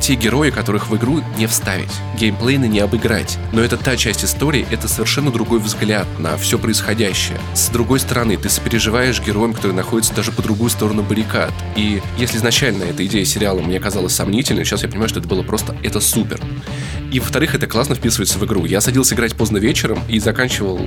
[0.00, 3.38] те герои, которых в игру не вставить, геймплейно не обыграть.
[3.52, 7.38] Но это та часть истории, это совершенно другой взгляд на все происходящее.
[7.54, 11.52] С другой стороны, ты сопереживаешь героям, которые находятся даже по другую сторону баррикад.
[11.76, 15.42] И если изначально эта идея сериала мне казалась сомнительной, сейчас я понимаю, что это было
[15.42, 16.40] просто, это супер.
[17.12, 18.64] И во-вторых, это классно вписывается в игру.
[18.64, 20.80] Я садился играть поздно вечером и заканчивал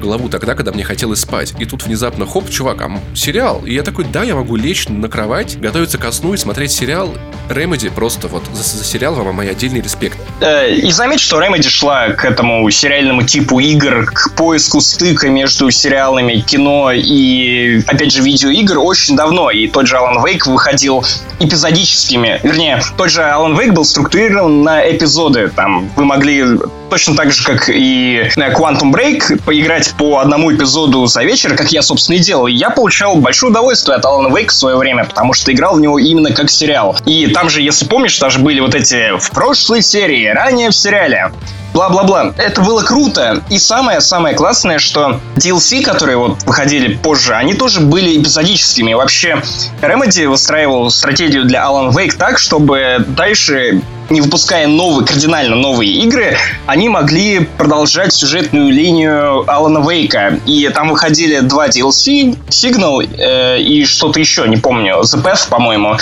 [0.00, 1.54] главу тогда, когда мне хотелось спать.
[1.58, 3.62] И тут внезапно, хоп, чувак, а сериал.
[3.66, 7.14] И я такой, да, я могу лечь на кровать, готовиться ко сну и смотреть сериал.
[7.50, 10.18] Remedy просто вот за, за сериал вам мой отдельный респект.
[10.40, 15.70] Э, и заметь, что Remedy шла к этому сериальному типу игр, к поиску стыка между
[15.70, 19.50] сериалами, кино и, опять же, видеоигр очень давно.
[19.50, 21.04] И тот же Alan Wake выходил
[21.40, 22.40] эпизодическими.
[22.42, 25.48] Вернее, тот же Alan Wake был структурирован на эпизоды.
[25.48, 26.44] Там вы могли
[26.88, 31.82] точно так же, как и Quantum Break, поиграть по одному эпизоду за вечер, как я,
[31.82, 32.46] собственно, и делал.
[32.46, 35.98] Я получал большое удовольствие от Alan Wake в свое время, потому что играл в него
[35.98, 36.96] именно как сериал.
[37.06, 41.32] И там же, если помнишь, даже были вот эти в прошлой серии, ранее в сериале
[41.74, 42.32] бла-бла-бла.
[42.36, 43.42] Это было круто.
[43.50, 48.94] И самое-самое классное, что DLC, которые вот выходили позже, они тоже были эпизодическими.
[48.94, 49.42] Вообще,
[49.80, 56.36] Remedy выстраивал стратегию для Alan Wake так, чтобы дальше не выпуская новые, кардинально новые игры,
[56.66, 60.38] они могли продолжать сюжетную линию Алана Вейка.
[60.46, 65.96] И там выходили два DLC, Signal э, и что-то еще, не помню, The Path, по-моему.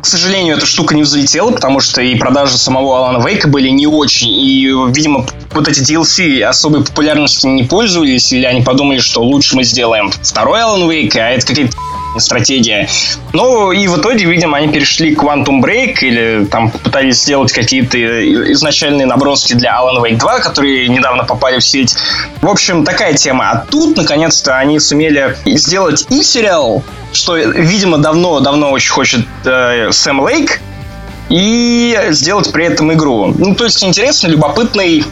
[0.00, 3.86] К сожалению, эта штука не взлетела, потому что и продажи самого Алана Вейка были не
[3.86, 4.30] очень.
[4.30, 5.09] И, видимо,
[5.52, 10.62] вот эти DLC особой популярностью не пользовались, или они подумали, что лучше мы сделаем второй
[10.62, 11.76] Алан Вейк, а это какие-то
[12.18, 12.88] стратегия.
[13.32, 17.98] Ну, и в итоге, видимо, они перешли к Quantum Break или там попытались сделать какие-то
[18.52, 21.94] изначальные наброски для Alan Wake 2, которые недавно попали в сеть.
[22.42, 23.50] В общем, такая тема.
[23.50, 26.82] А тут, наконец-то, они сумели сделать и сериал,
[27.12, 30.60] что, видимо, давно-давно очень хочет э, Сэм Лейк,
[31.30, 33.32] и сделать при этом игру.
[33.38, 35.04] Ну, то есть интересный, любопытный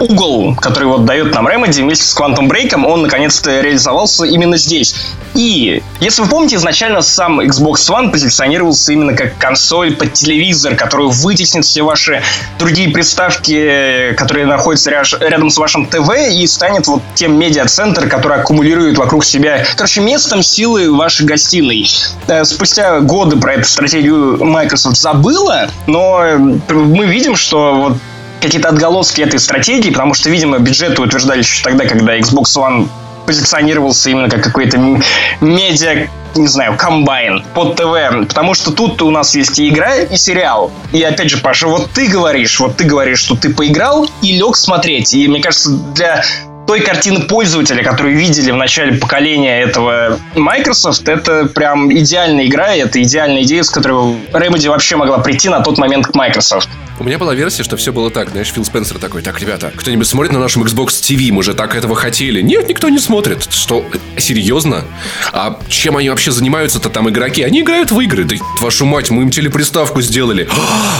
[0.00, 4.94] угол, который вот дает нам Remedy вместе с Quantum Break, он наконец-то реализовался именно здесь.
[5.34, 11.10] И, если вы помните, изначально сам Xbox One позиционировался именно как консоль под телевизор, которую
[11.10, 12.22] вытеснит все ваши
[12.58, 18.96] другие приставки, которые находятся рядом с вашим ТВ, и станет вот тем медиа-центр, который аккумулирует
[18.96, 21.88] вокруг себя, короче, местом силы вашей гостиной.
[22.28, 27.96] Э, спустя годы про эту стратегию Microsoft забыла, но мы видим, что вот
[28.44, 32.88] какие-то отголоски этой стратегии, потому что, видимо, бюджеты утверждали еще тогда, когда Xbox One
[33.26, 34.78] позиционировался именно как какой-то
[35.40, 40.16] медиа не знаю, комбайн под ТВ, потому что тут у нас есть и игра, и
[40.16, 40.72] сериал.
[40.92, 44.56] И опять же, Паша, вот ты говоришь, вот ты говоришь, что ты поиграл и лег
[44.56, 45.14] смотреть.
[45.14, 46.24] И мне кажется, для
[46.66, 52.80] той картины пользователя, которую видели в начале поколения этого Microsoft, это прям идеальная игра, и
[52.80, 56.68] это идеальная идея, с которой Remedy вообще могла прийти на тот момент к Microsoft.
[57.00, 58.30] У меня была версия, что все было так.
[58.30, 61.32] Знаешь, Фил Спенсер такой, так, ребята, кто-нибудь смотрит на нашем Xbox TV?
[61.32, 62.40] Мы же так этого хотели.
[62.40, 63.48] Нет, никто не смотрит.
[63.50, 63.84] Что,
[64.16, 64.84] серьезно?
[65.32, 67.42] А чем они вообще занимаются-то там игроки?
[67.42, 68.22] Они играют в игры.
[68.22, 70.48] Да вашу мать, мы им телеприставку сделали.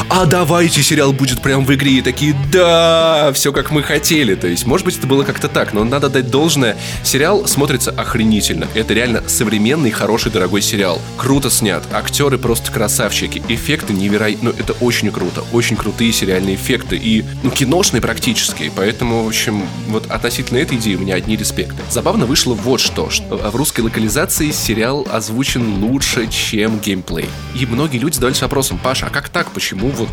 [0.08, 1.92] А давайте сериал будет прям в игре.
[1.92, 4.34] И такие, да, все как мы хотели.
[4.34, 6.76] То есть, может быть, это было как-то так, но надо дать должное.
[7.04, 8.66] Сериал смотрится охренительно.
[8.74, 11.00] Это реально современный, хороший, дорогой сериал.
[11.16, 11.82] Круто снят.
[11.92, 13.42] Актеры просто красавчики.
[13.48, 14.52] Эффекты невероятные.
[14.52, 15.44] Ну, это очень круто.
[15.52, 18.70] Очень крутые сериальные эффекты и, ну, киношные практически.
[18.74, 21.80] Поэтому, в общем, вот относительно этой идеи у меня одни респекты.
[21.88, 27.30] Забавно вышло вот что, что в русской локализации сериал озвучен лучше, чем геймплей.
[27.54, 29.52] И многие люди задались вопросом, Паша, а как так?
[29.52, 30.10] Почему вот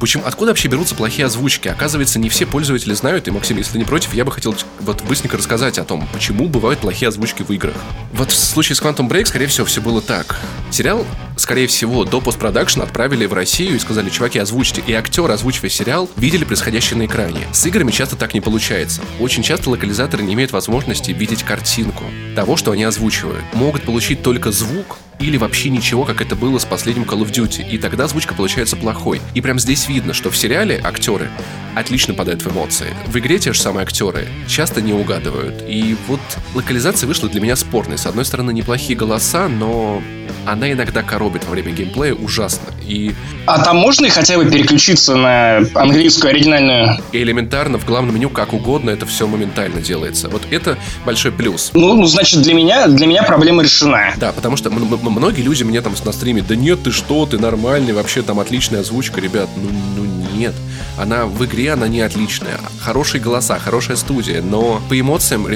[0.00, 1.68] Почему, откуда вообще берутся плохие озвучки?
[1.68, 5.02] Оказывается, не все пользователи знают, и, Максим, если ты не против, я бы хотел вот
[5.02, 7.74] быстренько рассказать о том, почему бывают плохие озвучки в играх.
[8.12, 10.36] Вот в случае с Quantum Break, скорее всего, все было так.
[10.70, 11.06] Сериал,
[11.36, 14.82] скорее всего, до постпродакшена отправили в Россию и сказали, чуваки, озвучьте.
[14.86, 17.40] И актеры, озвучивая сериал, видели происходящее на экране.
[17.52, 19.00] С играми часто так не получается.
[19.20, 22.04] Очень часто локализаторы не имеют возможности видеть картинку
[22.36, 23.44] того, что они озвучивают.
[23.54, 27.68] Могут получить только звук, или вообще ничего, как это было с последним Call of Duty,
[27.68, 29.20] и тогда озвучка получается плохой.
[29.34, 31.30] И прям здесь видно, что в сериале актеры
[31.74, 32.94] отлично подают в эмоции.
[33.06, 35.62] В игре те же самые актеры часто не угадывают.
[35.68, 36.20] И вот
[36.54, 37.98] локализация вышла для меня спорной.
[37.98, 40.02] С одной стороны, неплохие голоса, но
[40.46, 42.68] она иногда коробит во время геймплея ужасно.
[42.86, 43.14] И...
[43.46, 46.98] А там можно хотя бы переключиться на английскую оригинальную?
[47.12, 50.28] Элементарно в главном меню как угодно это все моментально делается.
[50.28, 51.70] Вот это большой плюс.
[51.74, 54.12] Ну, ну значит, для меня, для меня проблема решена.
[54.16, 57.92] Да, потому что многие люди мне там на стриме, да нет, ты что, ты нормальный,
[57.92, 59.48] вообще там отличная озвучка, ребят.
[59.56, 60.54] Ну, ну нет.
[60.98, 62.58] Она в игре, она не отличная.
[62.80, 65.46] Хорошие голоса, хорошая студия, но по эмоциям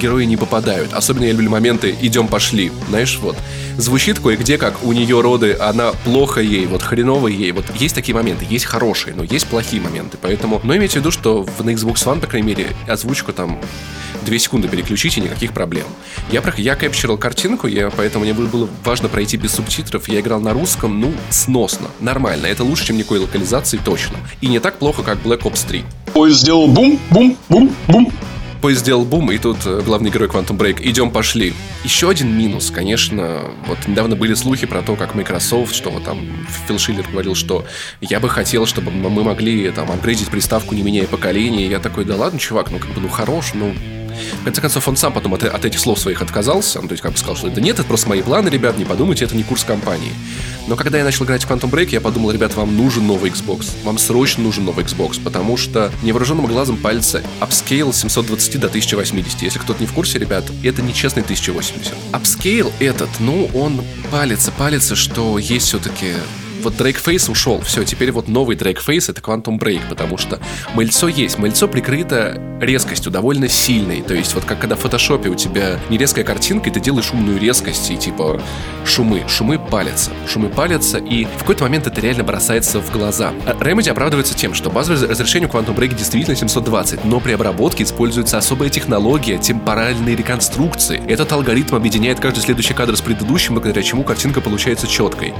[0.00, 0.92] герои не попадают.
[0.92, 2.72] Особенно я люблю моменты «идем, пошли».
[2.88, 3.36] Знаешь, вот.
[3.78, 7.52] Звучит кое-где, как у нее роды, она плохо ей, вот хреново ей.
[7.52, 10.18] Вот есть такие моменты, есть хорошие, но есть плохие моменты.
[10.20, 13.58] Поэтому, но имейте в виду, что в, Xbox One, по крайней мере, озвучку там
[14.26, 15.86] 2 секунды переключить и никаких проблем.
[16.30, 20.08] Я, я кэпчерил картинку, я, поэтому мне было важно пройти без субтитров.
[20.08, 22.46] Я играл на русском, ну, сносно, нормально.
[22.46, 24.18] Это лучше, чем никакой локализации, точно.
[24.40, 25.84] И не так плохо, как Black Ops 3.
[26.12, 28.12] Поезд сделал бум, бум, бум, бум
[28.66, 30.80] поезд сделал бум, и тут э, главный герой Quantum Break.
[30.82, 31.54] Идем, пошли.
[31.84, 36.18] Еще один минус, конечно, вот недавно были слухи про то, как Microsoft, что вот там
[36.66, 37.64] Фил Шиллер говорил, что
[38.00, 41.68] я бы хотел, чтобы мы могли там апгрейдить приставку, не меняя поколения.
[41.68, 43.72] Я такой, да ладно, чувак, ну как бы, ну хорош, ну
[44.40, 46.80] в конце концов, он сам потом от, от этих слов своих отказался.
[46.80, 48.84] Ну, то есть, как бы сказал, что это нет, это просто мои планы, ребят, не
[48.84, 50.12] подумайте, это не курс компании.
[50.66, 53.70] Но когда я начал играть в Quantum Break, я подумал, ребят, вам нужен новый Xbox.
[53.84, 59.42] Вам срочно нужен новый Xbox, потому что невооруженным глазом палится upscale 720 до 1080.
[59.42, 61.92] Если кто-то не в курсе, ребят, это не честный 1080.
[62.12, 66.14] Upscale этот, ну, он палится, палится, что есть все-таки
[66.66, 70.40] вот Drake Face ушел, все, теперь вот новый Drake Face это Quantum Break, потому что
[70.74, 75.36] мыльцо есть, мыльцо прикрыто резкостью довольно сильной, то есть вот как когда в фотошопе у
[75.36, 78.42] тебя не резкая картинка, и ты делаешь умную резкость, и типа
[78.84, 83.32] шумы, шумы палятся, шумы палятся, и в какой-то момент это реально бросается в глаза.
[83.60, 88.70] Remedy оправдывается тем, что базовое разрешение Quantum Break действительно 720, но при обработке используется особая
[88.70, 91.00] технология темпоральной реконструкции.
[91.06, 95.32] Этот алгоритм объединяет каждый следующий кадр с предыдущим, благодаря чему картинка получается четкой.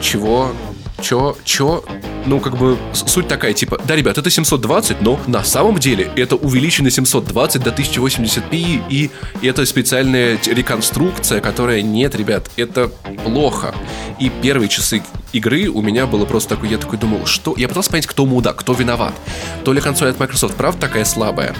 [0.00, 0.52] Чего
[1.00, 1.84] чё, чё,
[2.26, 6.36] ну, как бы, суть такая, типа, да, ребят, это 720, но на самом деле это
[6.36, 9.10] увеличенный 720 до 1080p, и
[9.42, 12.90] это специальная реконструкция, которая, нет, ребят, это
[13.24, 13.74] плохо.
[14.18, 17.54] И первые часы игры у меня было просто такой, я такой думал, что...
[17.56, 19.14] Я пытался понять, кто мудак, кто виноват.
[19.64, 21.54] То ли консоль от Microsoft, правда, такая слабая,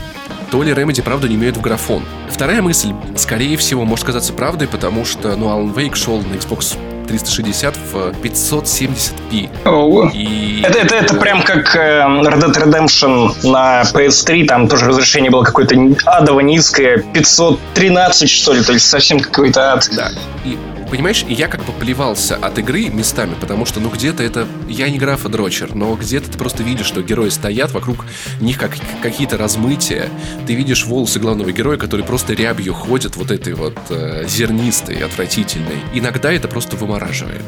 [0.51, 2.05] то ли Remedy, правда, не имеют в графон.
[2.31, 6.77] Вторая мысль, скорее всего, может казаться правдой, потому что, ну, Alan Wake шел на Xbox
[7.07, 9.51] 360 в 570p.
[9.65, 10.11] Oh.
[10.13, 10.63] И...
[10.63, 15.45] Это, это, это прям как э, Red Dead Redemption на PS3, там тоже разрешение было
[15.45, 15.77] какое-то
[16.07, 19.89] адово низкое, 513 что ли, то есть совсем какой-то ад.
[19.95, 20.11] Да,
[20.45, 20.59] и
[20.91, 24.47] понимаешь, я как бы плевался от игры местами, потому что, ну, где-то это...
[24.69, 28.05] Я не графа дрочер, но где-то ты просто видишь, что герои стоят, вокруг
[28.41, 30.09] них как какие-то размытия.
[30.47, 35.79] Ты видишь волосы главного героя, который просто рябью ходит, вот этой вот э, зернистой, отвратительной.
[35.93, 37.43] Иногда это просто вымораживает.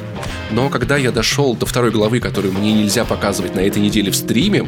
[0.51, 4.17] Но когда я дошел до второй главы, которую мне нельзя показывать на этой неделе в
[4.17, 4.67] стриме,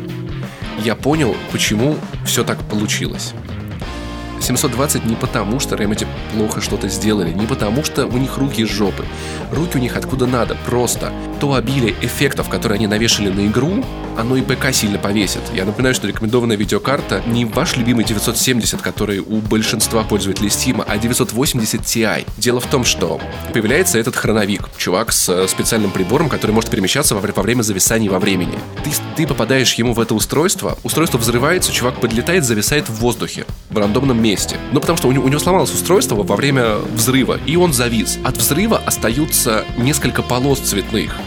[0.85, 3.35] я понял, почему все так получилось.
[4.43, 8.70] 720 не потому, что Remedy плохо что-то сделали, не потому, что у них руки из
[8.70, 9.05] жопы.
[9.53, 11.12] Руки у них откуда надо, просто.
[11.41, 13.84] То обилие эффектов, которые они навешали на игру,
[14.18, 15.41] оно и ПК сильно повесит.
[15.55, 20.99] Я напоминаю, что рекомендованная видеокарта не ваш любимый 970, который у большинства пользователей Steam, а
[20.99, 22.26] 980 Ti.
[22.36, 23.20] Дело в том, что
[23.53, 28.18] появляется этот хроновик, чувак с э, специальным прибором, который может перемещаться во, время зависания во
[28.18, 28.59] времени.
[28.82, 33.78] Ты, ты попадаешь ему в это устройство, устройство взрывается, чувак подлетает, зависает в воздухе, в
[33.78, 34.28] рандомном месте.
[34.72, 38.18] Ну, потому что у у него сломалось устройство во время взрыва, и он завис.
[38.24, 41.18] От взрыва остаются несколько полос цветных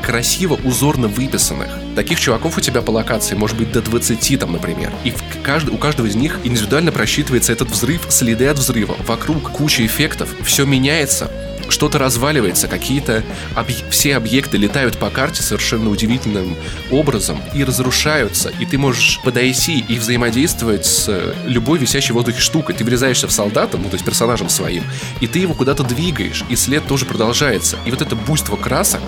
[0.00, 1.68] красиво, узорно выписанных.
[1.94, 4.90] Таких чуваков у тебя по локации может быть до 20 там, например.
[5.04, 5.68] И в кажд...
[5.68, 8.96] у каждого из них индивидуально просчитывается этот взрыв, следы от взрыва.
[9.06, 11.30] Вокруг куча эффектов, все меняется,
[11.70, 13.22] что-то разваливается, какие-то
[13.54, 13.72] объ...
[13.90, 16.56] все объекты летают по карте совершенно удивительным
[16.90, 22.74] образом и разрушаются, и ты можешь подойти и взаимодействовать с любой висящей в воздухе штукой.
[22.74, 24.84] Ты врезаешься в солдата, ну то есть персонажем своим,
[25.20, 27.78] и ты его куда-то двигаешь, и след тоже продолжается.
[27.84, 29.00] И вот это буйство красок,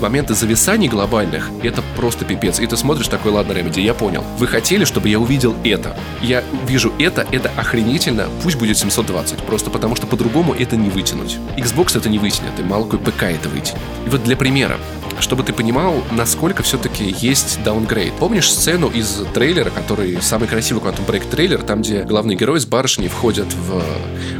[0.00, 2.60] моменты зависаний глобальных, это просто пипец.
[2.60, 4.24] И ты смотришь такой, ладно, Ремеди, я понял.
[4.38, 5.96] Вы хотели, чтобы я увидел это.
[6.22, 11.38] Я вижу это, это охренительно, пусть будет 720, просто потому что по-другому это не вытянуть.
[11.56, 13.80] Xbox это не вытянет, и мало какой ПК это вытянет.
[14.06, 14.76] И вот для примера,
[15.20, 18.12] чтобы ты понимал, насколько все-таки есть даунгрейд.
[18.14, 22.66] Помнишь сцену из трейлера, который самый красивый Quantum Break трейлер, там, где главный герой с
[22.66, 23.82] барышней входят в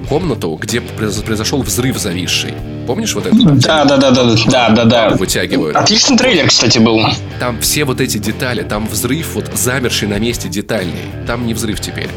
[0.09, 2.55] комнату, где произошел взрыв зависший.
[2.87, 3.37] Помнишь вот это?
[3.37, 5.09] Да, да, да, да, да, да, да.
[5.11, 5.77] Вытягивают.
[5.77, 7.01] Отличный трейлер, кстати, был.
[7.39, 11.03] Там все вот эти детали, там взрыв, вот замерший на месте детальный.
[11.27, 12.09] Там не взрыв теперь.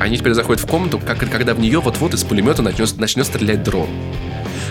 [0.00, 3.62] Они теперь заходят в комнату, как когда в нее вот-вот из пулемета начнет, начнет стрелять
[3.62, 3.88] дрон.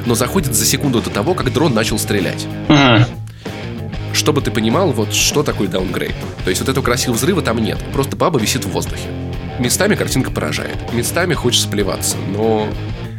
[0.06, 2.45] Но заходит за секунду до того, как дрон начал стрелять.
[2.70, 3.06] Угу
[4.16, 6.16] чтобы ты понимал, вот что такое даунгрейд.
[6.43, 7.78] То есть вот этого красивого взрыва там нет.
[7.91, 9.08] Просто баба висит в воздухе.
[9.60, 10.78] Местами картинка поражает.
[10.93, 12.16] Местами хочется сплеваться.
[12.36, 12.68] Но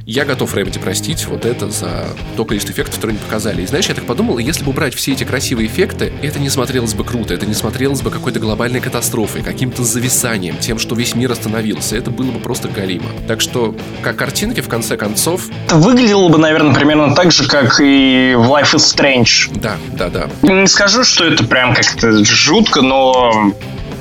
[0.07, 3.63] я готов Remedy простить вот это за то количество эффектов, которые они показали.
[3.63, 6.95] И знаешь, я так подумал, если бы убрать все эти красивые эффекты, это не смотрелось
[6.95, 11.33] бы круто, это не смотрелось бы какой-то глобальной катастрофой, каким-то зависанием, тем, что весь мир
[11.33, 11.97] остановился.
[11.97, 13.07] Это было бы просто галимо.
[13.27, 15.49] Так что, как картинки, в конце концов...
[15.67, 19.59] Это выглядело бы, наверное, примерно так же, как и в Life is Strange.
[19.61, 20.29] Да, да, да.
[20.43, 23.53] Не скажу, что это прям как-то жутко, но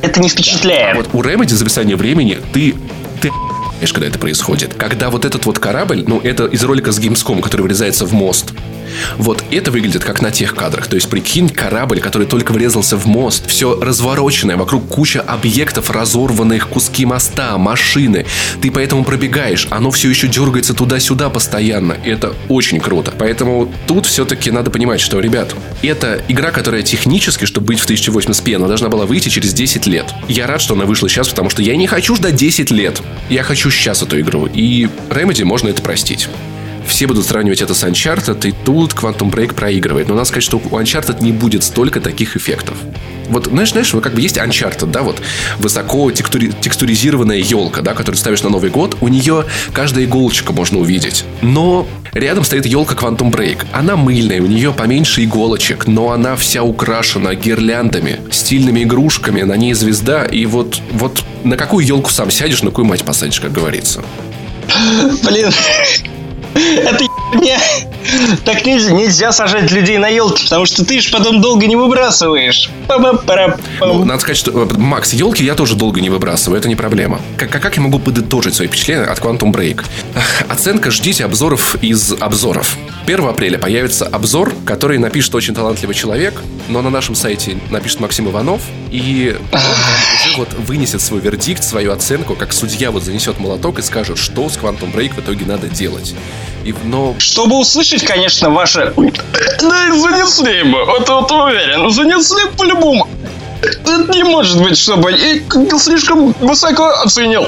[0.04, 0.94] это не впечатляет.
[0.94, 2.76] А вот у Remedy зависание времени ты
[3.22, 3.32] ты
[3.76, 4.74] Понимаешь, когда это происходит?
[4.74, 8.54] Когда вот этот вот корабль, ну, это из ролика с Gamescom, который врезается в мост.
[9.18, 10.88] Вот это выглядит как на тех кадрах.
[10.88, 16.68] То есть, прикинь, корабль, который только врезался в мост, все развороченное, вокруг куча объектов, разорванных,
[16.68, 18.26] куски моста, машины.
[18.62, 21.98] Ты поэтому пробегаешь, оно все еще дергается туда-сюда постоянно.
[22.04, 23.14] Это очень круто.
[23.18, 28.56] Поэтому тут все-таки надо понимать, что, ребят, это игра, которая технически, чтобы быть в 1080p,
[28.56, 30.06] она должна была выйти через 10 лет.
[30.28, 33.02] Я рад, что она вышла сейчас, потому что я не хочу ждать 10 лет.
[33.30, 34.48] Я хочу сейчас эту игру.
[34.48, 36.28] И Remedy можно это простить
[36.88, 40.08] все будут сравнивать это с Uncharted, и тут Quantum Break проигрывает.
[40.08, 42.78] Но надо сказать, что у Uncharted не будет столько таких эффектов.
[43.30, 45.22] Вот, знаешь, знаешь, как бы есть Uncharted, да, вот
[45.58, 50.80] высоко текстури- текстуризированная елка, да, которую ставишь на Новый год, у нее каждая иголочка можно
[50.80, 51.26] увидеть.
[51.42, 53.66] Но рядом стоит елка Quantum Break.
[53.74, 59.74] Она мыльная, у нее поменьше иголочек, но она вся украшена гирляндами, стильными игрушками, на ней
[59.74, 64.04] звезда, и вот, вот на какую елку сам сядешь, на какую мать посадишь, как говорится.
[65.24, 65.52] Блин,
[66.56, 67.04] это
[67.36, 67.58] не...
[68.46, 72.70] Так нельзя, сажать людей на елки, потому что ты же потом долго не выбрасываешь.
[73.82, 77.20] Ну, надо сказать, что, э, Макс, елки я тоже долго не выбрасываю, это не проблема.
[77.38, 79.84] Как, я могу подытожить свои впечатления от Quantum Break?
[80.50, 82.78] Оценка «Ждите обзоров из обзоров».
[83.06, 88.30] 1 апреля появится обзор, который напишет очень талантливый человек, но на нашем сайте напишет Максим
[88.30, 93.82] Иванов, и уже вот вынесет свой вердикт, свою оценку, как судья вот занесет молоток и
[93.82, 96.16] скажет, что с Quantum Break в итоге надо делать.
[96.64, 97.16] И, но...
[97.20, 98.94] Чтобы услышать, конечно, ваше...
[98.96, 103.08] Да и занесли бы, вот, вот уверен, занесли по-любому.
[103.62, 105.44] Это не может быть, чтобы и
[105.80, 107.48] слишком высоко оценил.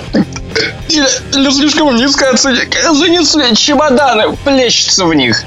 [0.89, 2.61] Или, или слишком низко оценил.
[2.93, 5.43] Занесли чемоданы, плещется в них.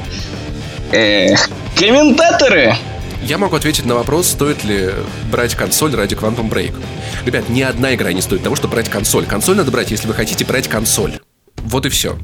[0.92, 2.76] Эх, комментаторы
[3.22, 4.90] я могу ответить на вопрос, стоит ли
[5.30, 6.74] брать консоль ради Quantum Break.
[7.24, 9.26] Ребят, ни одна игра не стоит того, чтобы брать консоль.
[9.26, 11.20] Консоль надо брать, если вы хотите брать консоль.
[11.70, 12.18] Вот и все.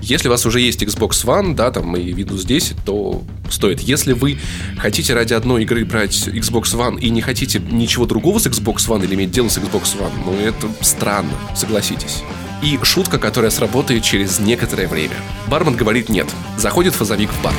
[0.00, 3.80] Если у вас уже есть Xbox One, да, там и Windows 10, то стоит.
[3.80, 4.38] Если вы
[4.78, 9.04] хотите ради одной игры брать Xbox One и не хотите ничего другого с Xbox One
[9.04, 12.22] или иметь дело с Xbox One, ну это странно, согласитесь.
[12.62, 15.16] И шутка, которая сработает через некоторое время.
[15.48, 16.28] Бармен говорит нет.
[16.58, 17.54] Заходит фазовик в бар.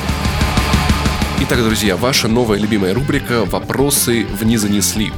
[1.42, 5.10] Итак, друзья, ваша новая любимая рубрика «Вопросы в не занесли».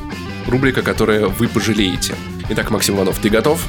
[0.47, 2.15] Рубрика, которая вы пожалеете.
[2.49, 3.61] Итак, Максим Иванов, ты готов?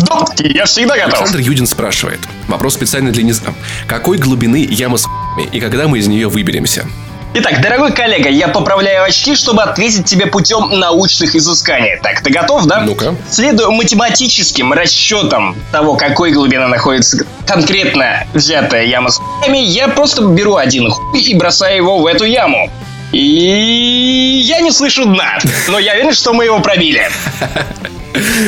[0.00, 1.20] Да, я всегда готов.
[1.20, 2.20] Александр Юдин спрашивает.
[2.48, 3.42] Вопрос специально для нез...
[3.86, 5.06] Какой глубины яма с
[5.52, 6.86] и когда мы из нее выберемся?
[7.32, 11.96] Итак, дорогой коллега, я поправляю очки, чтобы ответить тебе путем научных изысканий.
[12.02, 12.80] Так, ты готов, да?
[12.80, 13.14] Ну-ка.
[13.28, 19.20] Следуя математическим расчетам того, какой глубины находится конкретно взятая яма с
[19.52, 22.68] я просто беру один хуй и бросаю его в эту яму.
[23.12, 25.38] И я не слышу дна,
[25.68, 27.08] но я уверен, что мы его пробили.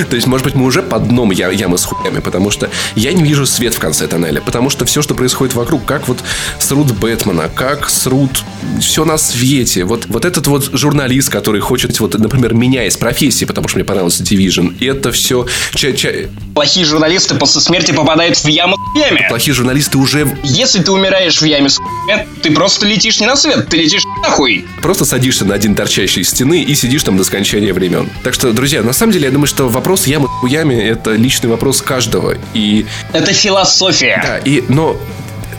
[0.09, 3.13] То есть, может быть, мы уже под дном я, ямы с хуями, потому что я
[3.13, 6.19] не вижу свет в конце тоннеля, потому что все, что происходит вокруг, как вот
[6.59, 8.43] срут Бэтмена, как срут
[8.81, 9.85] все на свете.
[9.85, 13.85] Вот, вот этот вот журналист, который хочет, вот, например, меня из профессии, потому что мне
[13.85, 15.47] понравился Division, это все...
[15.75, 16.29] Ча -ча...
[16.55, 19.27] Плохие журналисты после смерти попадают в яму с хуями.
[19.29, 20.37] Плохие журналисты уже...
[20.43, 24.03] Если ты умираешь в яме с хуями, ты просто летишь не на свет, ты летишь
[24.23, 24.65] нахуй.
[24.81, 28.09] Просто садишься на один торчащий стены и сидишь там до скончания времен.
[28.23, 31.51] Так что, друзья, на самом деле, я думаю, что вопрос ямы с хуями это личный
[31.51, 32.35] вопрос каждого.
[32.55, 32.87] И...
[33.13, 34.21] Это философия.
[34.23, 34.97] Да, и, но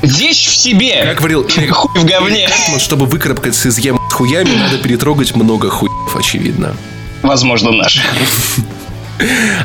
[0.01, 1.01] Вещь в себе.
[1.03, 2.49] Как говорил Хуй в говне.
[2.77, 6.75] Чтобы выкарабкаться из ямы с хуями, надо перетрогать много хуев, очевидно.
[7.21, 8.01] Возможно, наш.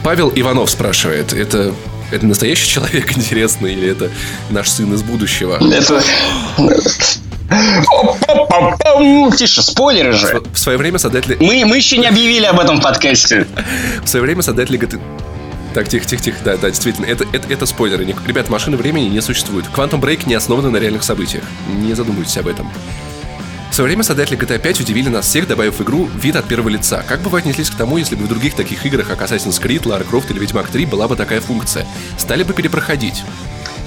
[0.05, 1.75] Павел Иванов спрашивает, это
[2.11, 4.11] это настоящий человек, интересно, или это
[4.51, 5.59] наш сын из будущего?
[5.73, 6.03] Это...
[9.37, 10.43] Тише, спойлеры же.
[10.53, 11.37] В свое время создатели...
[11.41, 13.47] Мы, мы еще не объявили об этом подкасте.
[14.03, 14.97] В свое время создатели ГТ...
[15.75, 18.05] Так, тихо, тихо, тихо, да, да, действительно, это, это, это спойлеры.
[18.27, 19.67] Ребят, машины времени не существует.
[19.75, 21.45] Quantum Break не основаны на реальных событиях.
[21.69, 22.71] Не задумывайтесь об этом.
[23.71, 26.71] В свое время создатели GTA 5 удивили нас всех, добавив в игру вид от первого
[26.71, 27.05] лица.
[27.07, 29.83] Как бы вы отнеслись к тому, если бы в других таких играх, как Assassin's Creed,
[29.83, 31.87] Lara Croft или Ведьмак 3, была бы такая функция?
[32.17, 33.23] Стали бы перепроходить?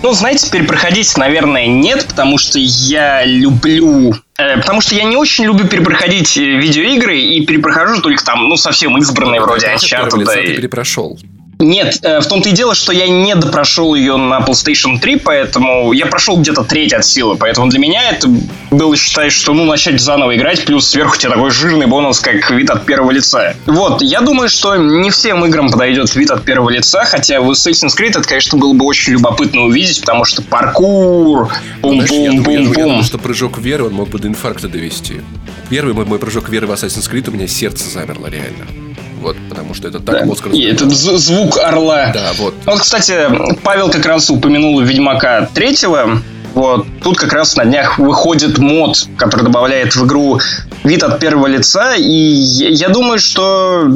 [0.04, 5.46] Ну, знаете, перепроходить, наверное, нет, потому что я люблю э, Потому что я не очень
[5.46, 10.24] люблю перепроходить э, видеоигры и перепрохожу только там, ну, совсем избранные вроде Uncharted.
[10.24, 11.20] Да, ты перепрошел.
[11.62, 15.94] Нет, э, в том-то и дело, что я не допрошел ее на PlayStation 3, поэтому
[15.94, 18.28] я прошел где-то треть от силы, поэтому для меня это
[18.72, 22.70] было считать, что ну начать заново играть, плюс сверху тебе такой жирный бонус, как вид
[22.70, 23.54] от первого лица.
[23.66, 27.98] Вот, я думаю, что не всем играм подойдет вид от первого лица, хотя в Assassin's
[27.98, 31.50] Creed это, конечно, было бы очень любопытно увидеть, потому что паркур,
[31.82, 33.04] пум-пум-пум-пум.
[33.04, 35.22] что прыжок веры он мог бы до инфаркта довести.
[35.70, 38.81] Первый мой, мой прыжок веры в Assassin's Creed у меня сердце замерло реально.
[39.22, 40.26] Вот, потому что это так да.
[40.26, 42.12] мозг И этот звук орла.
[42.14, 42.56] Да, вот.
[42.66, 43.28] Вот, кстати,
[43.64, 46.22] Павел как раз упомянул Ведьмака третьего.
[46.56, 50.42] Вот, тут как раз на днях выходит мод, который добавляет в игру
[50.84, 53.88] вид от первого лица, и я думаю, что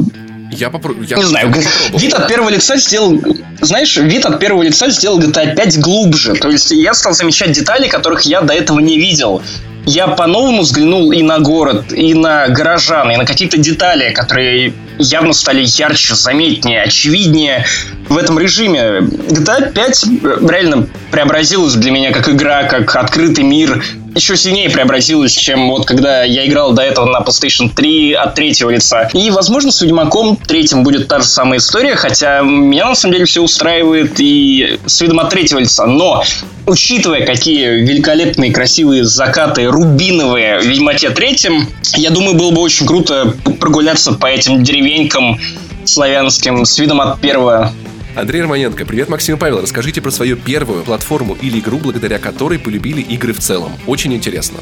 [0.52, 1.06] я попробую.
[1.06, 1.52] Не знаю,
[1.92, 3.20] вид от первого лица сделал...
[3.60, 6.34] Знаешь, вид от первого лица сделал GTA 5 глубже.
[6.34, 9.42] То есть я стал замечать детали, которых я до этого не видел
[9.86, 15.32] я по-новому взглянул и на город, и на горожан, и на какие-то детали, которые явно
[15.32, 17.64] стали ярче, заметнее, очевиднее
[18.08, 19.00] в этом режиме.
[19.00, 20.06] GTA 5
[20.50, 23.82] реально преобразилась для меня как игра, как открытый мир,
[24.16, 28.70] еще сильнее преобразилась, чем вот когда я играл до этого на PlayStation 3 от третьего
[28.70, 29.10] лица.
[29.12, 33.26] И, возможно, с Ведьмаком третьим будет та же самая история, хотя меня на самом деле
[33.26, 35.86] все устраивает и с видом от третьего лица.
[35.86, 36.24] Но
[36.64, 43.34] учитывая, какие великолепные, красивые закаты рубиновые в Ведьмаке третьем, я думаю, было бы очень круто
[43.60, 45.38] прогуляться по этим деревенькам
[45.84, 47.70] славянским с видом от первого
[48.16, 49.60] Андрей Романенко, привет, Максим и Павел.
[49.60, 53.72] Расскажите про свою первую платформу или игру, благодаря которой полюбили игры в целом.
[53.86, 54.58] Очень интересно.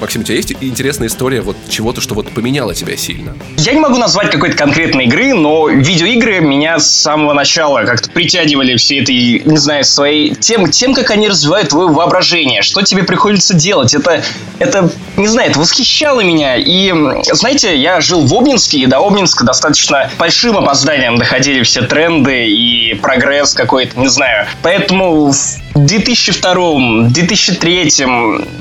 [0.00, 3.34] Максим, у тебя есть интересная история вот чего-то, что вот поменяло тебя сильно?
[3.56, 8.76] Я не могу назвать какой-то конкретной игры, но видеоигры меня с самого начала как-то притягивали
[8.76, 13.54] все этой, не знаю, своей тем, тем, как они развивают твое воображение, что тебе приходится
[13.54, 13.94] делать.
[13.94, 14.22] Это,
[14.58, 16.56] это, не знаю, это восхищало меня.
[16.56, 16.92] И,
[17.32, 22.94] знаете, я жил в Обнинске, и до Обнинска достаточно большим опозданием доходили все тренды и
[22.94, 24.46] прогресс какой-то, не знаю.
[24.62, 27.90] Поэтому в 2002, 2003,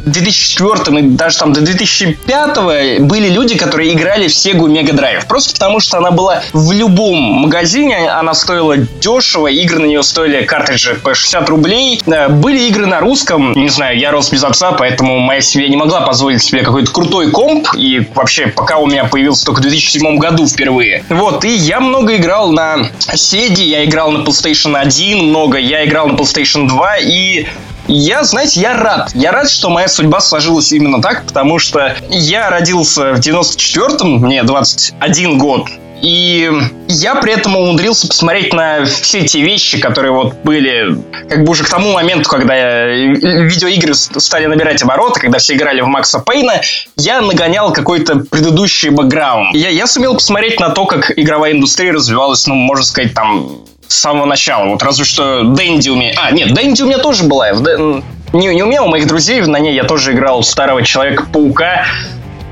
[0.05, 5.27] 2004 и даже там до 2005 были люди, которые играли в Sega Mega Drive.
[5.27, 10.43] Просто потому, что она была в любом магазине, она стоила дешево, игры на нее стоили
[10.43, 12.01] картриджи по 60 рублей.
[12.05, 16.01] Были игры на русском, не знаю, я рос без отца, поэтому моя семья не могла
[16.01, 20.47] позволить себе какой-то крутой комп, и вообще пока у меня появился только в 2007 году
[20.47, 21.03] впервые.
[21.09, 26.07] Вот, и я много играл на Sega, я играл на PlayStation 1 много, я играл
[26.07, 27.47] на PlayStation 2, и
[27.87, 29.11] я, знаете, я рад.
[29.13, 34.43] Я рад, что моя судьба сложилась именно так, потому что я родился в 94-м, мне
[34.43, 35.67] 21 год.
[36.01, 36.49] И
[36.87, 40.97] я при этом умудрился посмотреть на все эти вещи, которые вот были
[41.29, 45.87] как бы уже к тому моменту, когда видеоигры стали набирать обороты, когда все играли в
[45.87, 46.61] Макса Пейна,
[46.97, 49.55] я нагонял какой-то предыдущий бэкграунд.
[49.55, 53.59] Я, я сумел посмотреть на то, как игровая индустрия развивалась, ну, можно сказать, там,
[53.91, 54.67] с самого начала.
[54.69, 56.13] Вот разве что Дэнди у меня...
[56.17, 57.51] А, нет, Дэнди у меня тоже была.
[57.51, 61.85] Не, не у меня, у моих друзей на ней я тоже играл старого Человека-паука.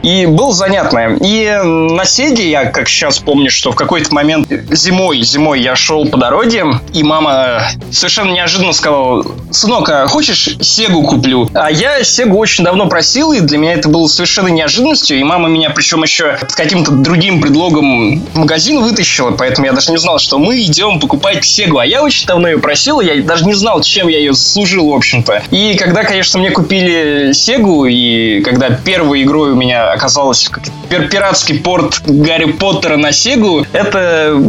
[0.03, 1.17] И было занятно.
[1.21, 6.07] И на Сеге я, как сейчас помню, что в какой-то момент зимой, зимой я шел
[6.07, 11.49] по дороге, и мама совершенно неожиданно сказала, сынок, а хочешь Сегу куплю?
[11.53, 15.49] А я Сегу очень давно просил, и для меня это было совершенно неожиданностью, и мама
[15.49, 20.19] меня причем еще с каким-то другим предлогом в магазин вытащила, поэтому я даже не знал,
[20.19, 21.77] что мы идем покупать Сегу.
[21.77, 24.95] А я очень давно ее просил, я даже не знал, чем я ее служил, в
[24.95, 25.43] общем-то.
[25.51, 30.49] И когда, конечно, мне купили Сегу, и когда первой игрой у меня оказалось
[30.89, 34.39] пиратский порт Гарри Поттера на Сегу, это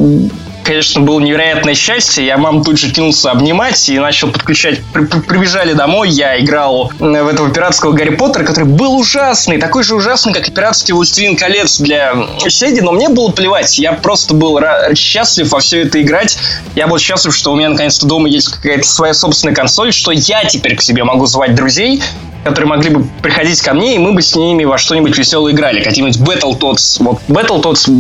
[0.70, 2.24] конечно, было невероятное счастье.
[2.24, 4.80] Я мам тут же кинулся обнимать и начал подключать.
[4.92, 9.96] При прибежали домой, я играл в этого пиратского Гарри Поттера, который был ужасный, такой же
[9.96, 12.14] ужасный, как и пиратский Властелин колец для
[12.48, 13.78] Сеги, но мне было плевать.
[13.78, 14.60] Я просто был
[14.94, 16.38] счастлив во все это играть.
[16.76, 20.44] Я был счастлив, что у меня наконец-то дома есть какая-то своя собственная консоль, что я
[20.44, 22.00] теперь к себе могу звать друзей,
[22.44, 25.82] которые могли бы приходить ко мне, и мы бы с ними во что-нибудь веселое играли.
[25.82, 27.02] Какие-нибудь Battletoads.
[27.02, 27.90] Вот Battletoads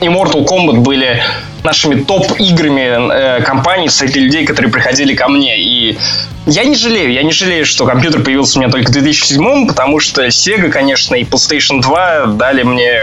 [0.00, 1.22] и Mortal Kombat были
[1.62, 5.58] нашими топ-играми э, компаний среди людей, которые приходили ко мне.
[5.58, 5.98] И
[6.46, 9.98] я не жалею, я не жалею, что компьютер появился у меня только в 2007, потому
[9.98, 13.00] что Sega, конечно, и PlayStation 2 дали мне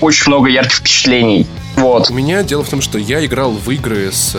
[0.00, 1.46] очень много ярких впечатлений.
[1.76, 2.10] Вот.
[2.10, 4.36] У меня дело в том, что я играл в игры с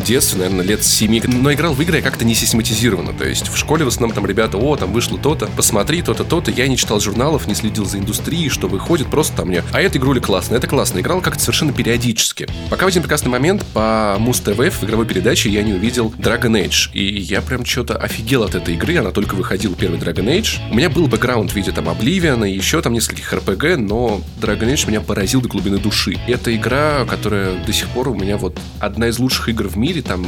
[0.00, 3.12] детстве, наверное, лет 7, но играл в игры я как-то не систематизированно.
[3.12, 6.50] То есть в школе в основном там ребята, о, там вышло то-то, посмотри то-то, то-то.
[6.50, 9.98] Я не читал журналов, не следил за индустрией, что выходит, просто там мне, а это
[9.98, 11.00] игрули классно, это классно.
[11.00, 12.48] Играл как-то совершенно периодически.
[12.68, 16.52] Пока в один прекрасный момент по Муз ТВ в игровой передаче я не увидел Dragon
[16.52, 16.92] Age.
[16.92, 20.58] И я прям что-то офигел от этой игры, она только выходила первый Dragon Age.
[20.70, 24.72] У меня был бэкграунд в виде там Oblivion и еще там нескольких RPG, но Dragon
[24.72, 26.16] Age меня поразил до глубины души.
[26.26, 29.89] Это игра, которая до сих пор у меня вот одна из лучших игр в мире,
[29.90, 30.24] мире, там,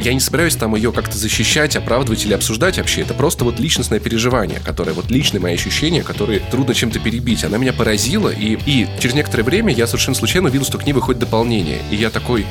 [0.00, 3.02] я не собираюсь там ее как-то защищать, оправдывать или обсуждать вообще.
[3.02, 7.44] Это просто вот личностное переживание, которое вот личные мои ощущения, которые трудно чем-то перебить.
[7.44, 10.94] Она меня поразила, и, и через некоторое время я совершенно случайно увидел, что к ней
[10.94, 11.78] выходит дополнение.
[11.90, 12.46] И я такой,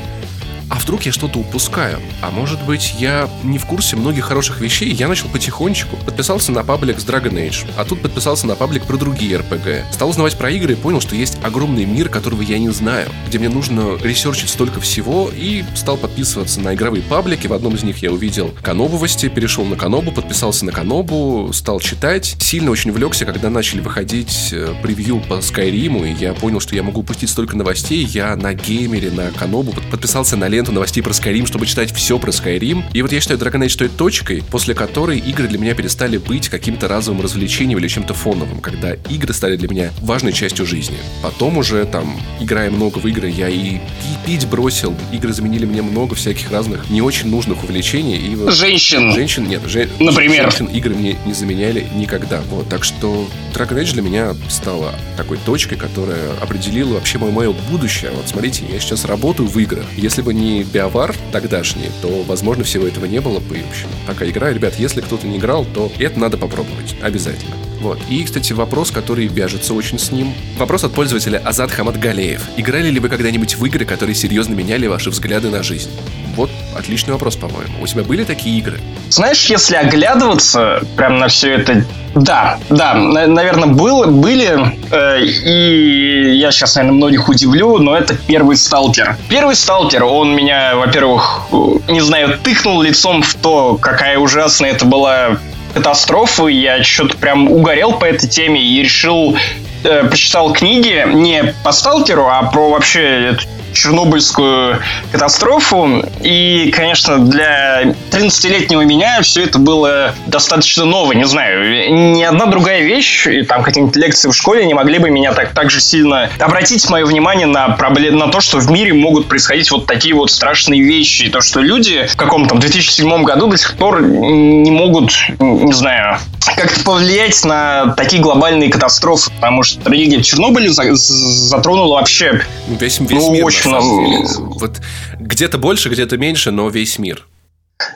[0.71, 1.99] а вдруг я что-то упускаю?
[2.21, 5.97] А может быть, я не в курсе многих хороших вещей, я начал потихонечку.
[5.97, 9.91] Подписался на паблик с Dragon Age, а тут подписался на паблик про другие RPG.
[9.91, 13.37] Стал узнавать про игры и понял, что есть огромный мир, которого я не знаю, где
[13.37, 17.47] мне нужно ресерчить столько всего, и стал подписываться на игровые паблики.
[17.47, 22.37] В одном из них я увидел Канобовости, перешел на Канобу, подписался на Канобу, стал читать.
[22.39, 26.83] Сильно очень влекся, когда начали выходить э, превью по Skyrim, и я понял, что я
[26.83, 28.05] могу упустить столько новостей.
[28.05, 32.19] Я на геймере, на Канобу подписался на ленту ленту новостей про Skyrim, чтобы читать все
[32.19, 32.83] про Skyrim.
[32.93, 36.49] И вот я считаю Dragon Age той точкой, после которой игры для меня перестали быть
[36.49, 40.97] каким-то разовым развлечением или чем-то фоновым, когда игры стали для меня важной частью жизни.
[41.23, 43.79] Потом уже там, играя много в игры, я и
[44.23, 44.93] пить бросил.
[45.11, 48.17] Игры заменили мне много всяких разных не очень нужных увлечений.
[48.17, 49.11] И вот женщин.
[49.13, 49.63] Женщин, нет.
[49.65, 50.43] Же, Например.
[50.43, 52.41] Женщин игры мне не заменяли никогда.
[52.51, 57.51] Вот, так что Dragon Age для меня стала такой точкой, которая определила вообще мое, мое
[57.71, 58.11] будущее.
[58.11, 59.85] Вот смотрите, я сейчас работаю в играх.
[59.97, 63.55] Если бы не не биовар тогдашний, то, возможно, всего этого не было бы.
[63.55, 64.51] В общем, такая игра.
[64.51, 66.95] Ребят, если кто-то не играл, то это надо попробовать.
[67.01, 67.70] Обязательно.
[67.81, 67.99] Вот.
[68.09, 70.33] И, кстати, вопрос, который вяжется очень с ним.
[70.57, 72.41] Вопрос от пользователя Азат Хамадгалеев.
[72.57, 75.89] Играли ли вы когда-нибудь в игры, которые серьезно меняли ваши взгляды на жизнь?
[76.35, 77.81] Вот отличный вопрос, по-моему.
[77.81, 78.79] У тебя были такие игры?
[79.09, 86.51] Знаешь, если оглядываться прям на все это да, да, наверное, был, были, э, и я
[86.51, 89.15] сейчас, наверное, многих удивлю, но это первый сталкер.
[89.29, 91.43] Первый сталкер, он меня, во-первых,
[91.87, 95.37] не знаю, тыкнул лицом в то, какая ужасная это была
[95.73, 96.47] катастрофа.
[96.47, 99.37] Я что-то прям угорел по этой теме и решил
[99.83, 103.47] э, прочитал книги не по сталкеру, а про вообще эту
[103.81, 104.79] Чернобыльскую
[105.11, 106.05] катастрофу.
[106.21, 111.13] И, конечно, для 13-летнего меня все это было достаточно ново.
[111.13, 115.09] Не знаю, ни одна другая вещь, и там какие-нибудь лекции в школе не могли бы
[115.09, 118.93] меня так, так же сильно обратить мое внимание на, проблем, на то, что в мире
[118.93, 121.23] могут происходить вот такие вот страшные вещи.
[121.23, 126.19] И то, что люди в каком-то 2007 году до сих пор не могут, не знаю,
[126.45, 133.09] как-то повлиять на такие глобальные катастрофы, потому что трагедия в Чернобыле затронула вообще весь, весь
[133.09, 134.27] ну, мир, очень много.
[134.59, 134.81] Вот
[135.19, 137.27] где-то больше, где-то меньше, но весь мир.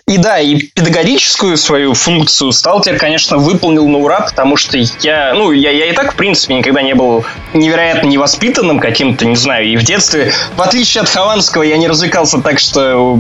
[0.08, 5.52] И да, и педагогическую свою функцию сталкер, конечно, выполнил на ура, потому что я, ну,
[5.52, 7.24] я, я и так, в принципе, никогда не был
[7.54, 12.40] невероятно невоспитанным каким-то, не знаю, и в детстве, в отличие от Хованского, я не развлекался
[12.40, 13.20] так, что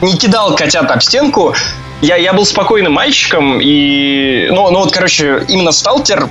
[0.00, 1.54] не кидал котят об стенку,
[2.00, 4.48] я, я был спокойным мальчиком, и...
[4.50, 6.28] Ну, ну вот, короче, именно сталкер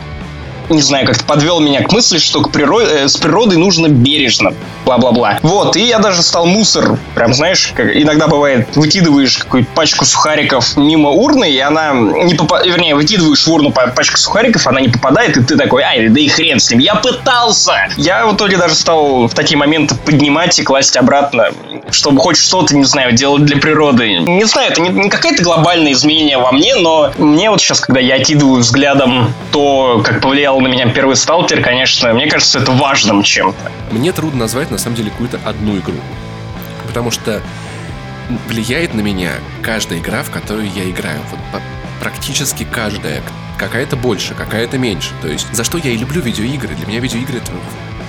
[0.70, 4.53] не знаю, как-то подвел меня к мысли, что к природе, э, с природой нужно бережно,
[4.86, 5.39] бла-бла-бла.
[5.41, 10.78] Вот, и я даже стал мусор, прям, знаешь, как иногда бывает, выкидываешь какую-то пачку сухариков
[10.78, 15.38] мимо урны, и она не попадает, вернее, выкидываешь в урну пачку сухариков, она не попадает,
[15.38, 17.88] и ты такой, ай, да и хрен с ним, я пытался!
[17.97, 21.49] Я в итоге даже стал в такие моменты поднимать и класть обратно,
[21.91, 24.18] чтобы хоть что-то, не знаю, делать для природы.
[24.20, 27.99] Не знаю, это не, не какое-то глобальное изменение во мне, но мне вот сейчас, когда
[27.99, 33.24] я окидываю взглядом то, как повлиял на меня первый сталкер, конечно, мне кажется, это важным
[33.24, 33.72] чем-то.
[33.91, 35.97] Мне трудно назвать, на самом деле, какую-то одну игру.
[36.88, 37.41] Потому что
[38.47, 41.20] влияет на меня каждая игра, в которую я играю.
[41.32, 41.62] Вот
[41.99, 43.22] практически каждая.
[43.58, 45.12] Какая-то больше, какая-то меньше.
[45.22, 46.76] То есть, за что я и люблю видеоигры.
[46.76, 47.51] Для меня видеоигры это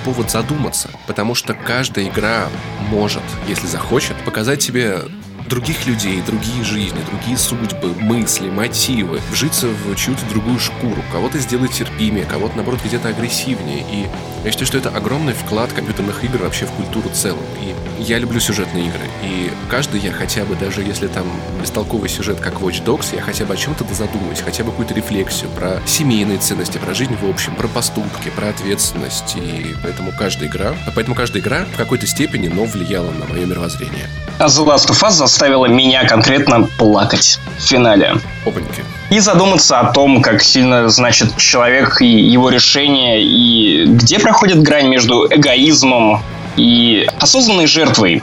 [0.03, 0.89] повод задуматься.
[1.05, 2.47] Потому что каждая игра
[2.89, 4.99] может, если захочет, показать тебе
[5.47, 11.71] других людей, другие жизни, другие судьбы, мысли, мотивы, вжиться в чью-то другую шкуру, кого-то сделать
[11.71, 13.85] терпимее, кого-то, наоборот, где-то агрессивнее.
[13.91, 14.07] И
[14.43, 17.43] я считаю, что это огромный вклад компьютерных игр вообще в культуру целом.
[17.61, 19.05] И я люблю сюжетные игры.
[19.23, 21.25] И каждый я хотя бы, даже если там
[21.61, 25.49] бестолковый сюжет, как Watch Dogs, я хотя бы о чем-то задумаюсь, хотя бы какую-то рефлексию
[25.51, 29.35] про семейные ценности, про жизнь в общем, про поступки, про ответственность.
[29.35, 34.07] И поэтому каждая игра, поэтому каждая игра в какой-то степени, но влияла на мое мировоззрение.
[34.39, 38.17] А The Last of Us заставила меня конкретно плакать в финале.
[38.45, 38.83] Опаньки.
[39.09, 44.89] И задуматься о том, как сильно, значит, человек и его решение, и где проходит грань
[44.89, 46.21] между эгоизмом
[46.55, 48.21] и осознанной жертвой.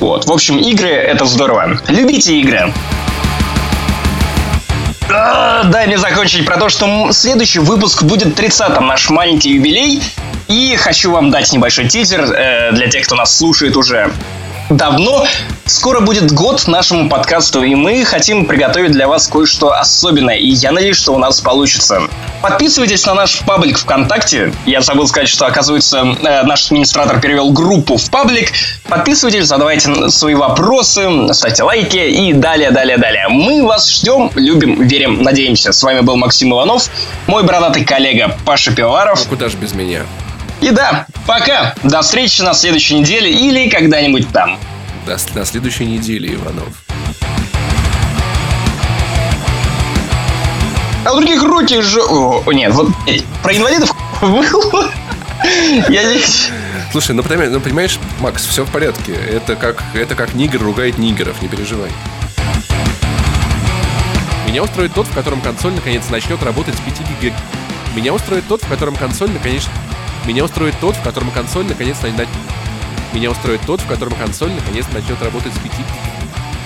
[0.00, 0.26] Вот.
[0.26, 1.78] В общем, игры— это здорово.
[1.88, 2.72] Любите игры.
[5.10, 10.02] А, дай мне закончить про то, что следующий выпуск будет 30-м, наш маленький юбилей.
[10.46, 14.10] И хочу вам дать небольшой тизер э, для тех, кто нас слушает уже
[14.70, 15.26] давно.
[15.66, 20.72] Скоро будет год нашему подкасту, и мы хотим приготовить для вас кое-что особенное, и я
[20.72, 22.02] надеюсь, что у нас получится.
[22.40, 24.54] Подписывайтесь на наш паблик ВКонтакте.
[24.64, 28.52] Я забыл сказать, что, оказывается, э, наш администратор перевел группу в паблик.
[28.88, 33.28] Подписывайтесь, задавайте свои вопросы, ставьте лайки и далее, далее, далее.
[33.28, 35.72] Мы вас ждем, любим, верим, надеемся.
[35.72, 36.88] С вами был Максим Иванов,
[37.26, 39.20] мой бородатый коллега Паша Пиваров.
[39.24, 40.04] Ну, куда же без меня?
[40.60, 41.74] И да, пока.
[41.82, 44.58] До встречи на следующей неделе или когда-нибудь там.
[45.06, 46.68] До, на следующей неделе, Иванов.
[51.04, 52.02] А у других руки же...
[52.02, 52.88] О, нет, вот
[53.42, 54.90] про инвалидов было.
[55.88, 56.50] Я здесь...
[56.90, 59.12] Слушай, ну, ну понимаешь, Макс, все в порядке.
[59.12, 61.90] Это как, это как нигер ругает нигеров, не переживай.
[64.46, 67.32] Меня устроит тот, в котором консоль наконец начнет работать с 5 гиг...
[67.94, 69.68] Меня устроит тот, в котором консоль наконец...
[70.26, 72.28] Меня устроит тот, в котором консоль наконец начнет...
[73.12, 75.72] Меня устроит тот, в котором консоль наконец начнет работать с 5,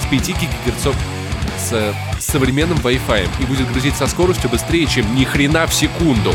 [0.02, 0.96] с 5 гигагерцов
[1.58, 6.34] с, с современным Wi-Fi и будет грузить со скоростью быстрее, чем ни хрена в секунду.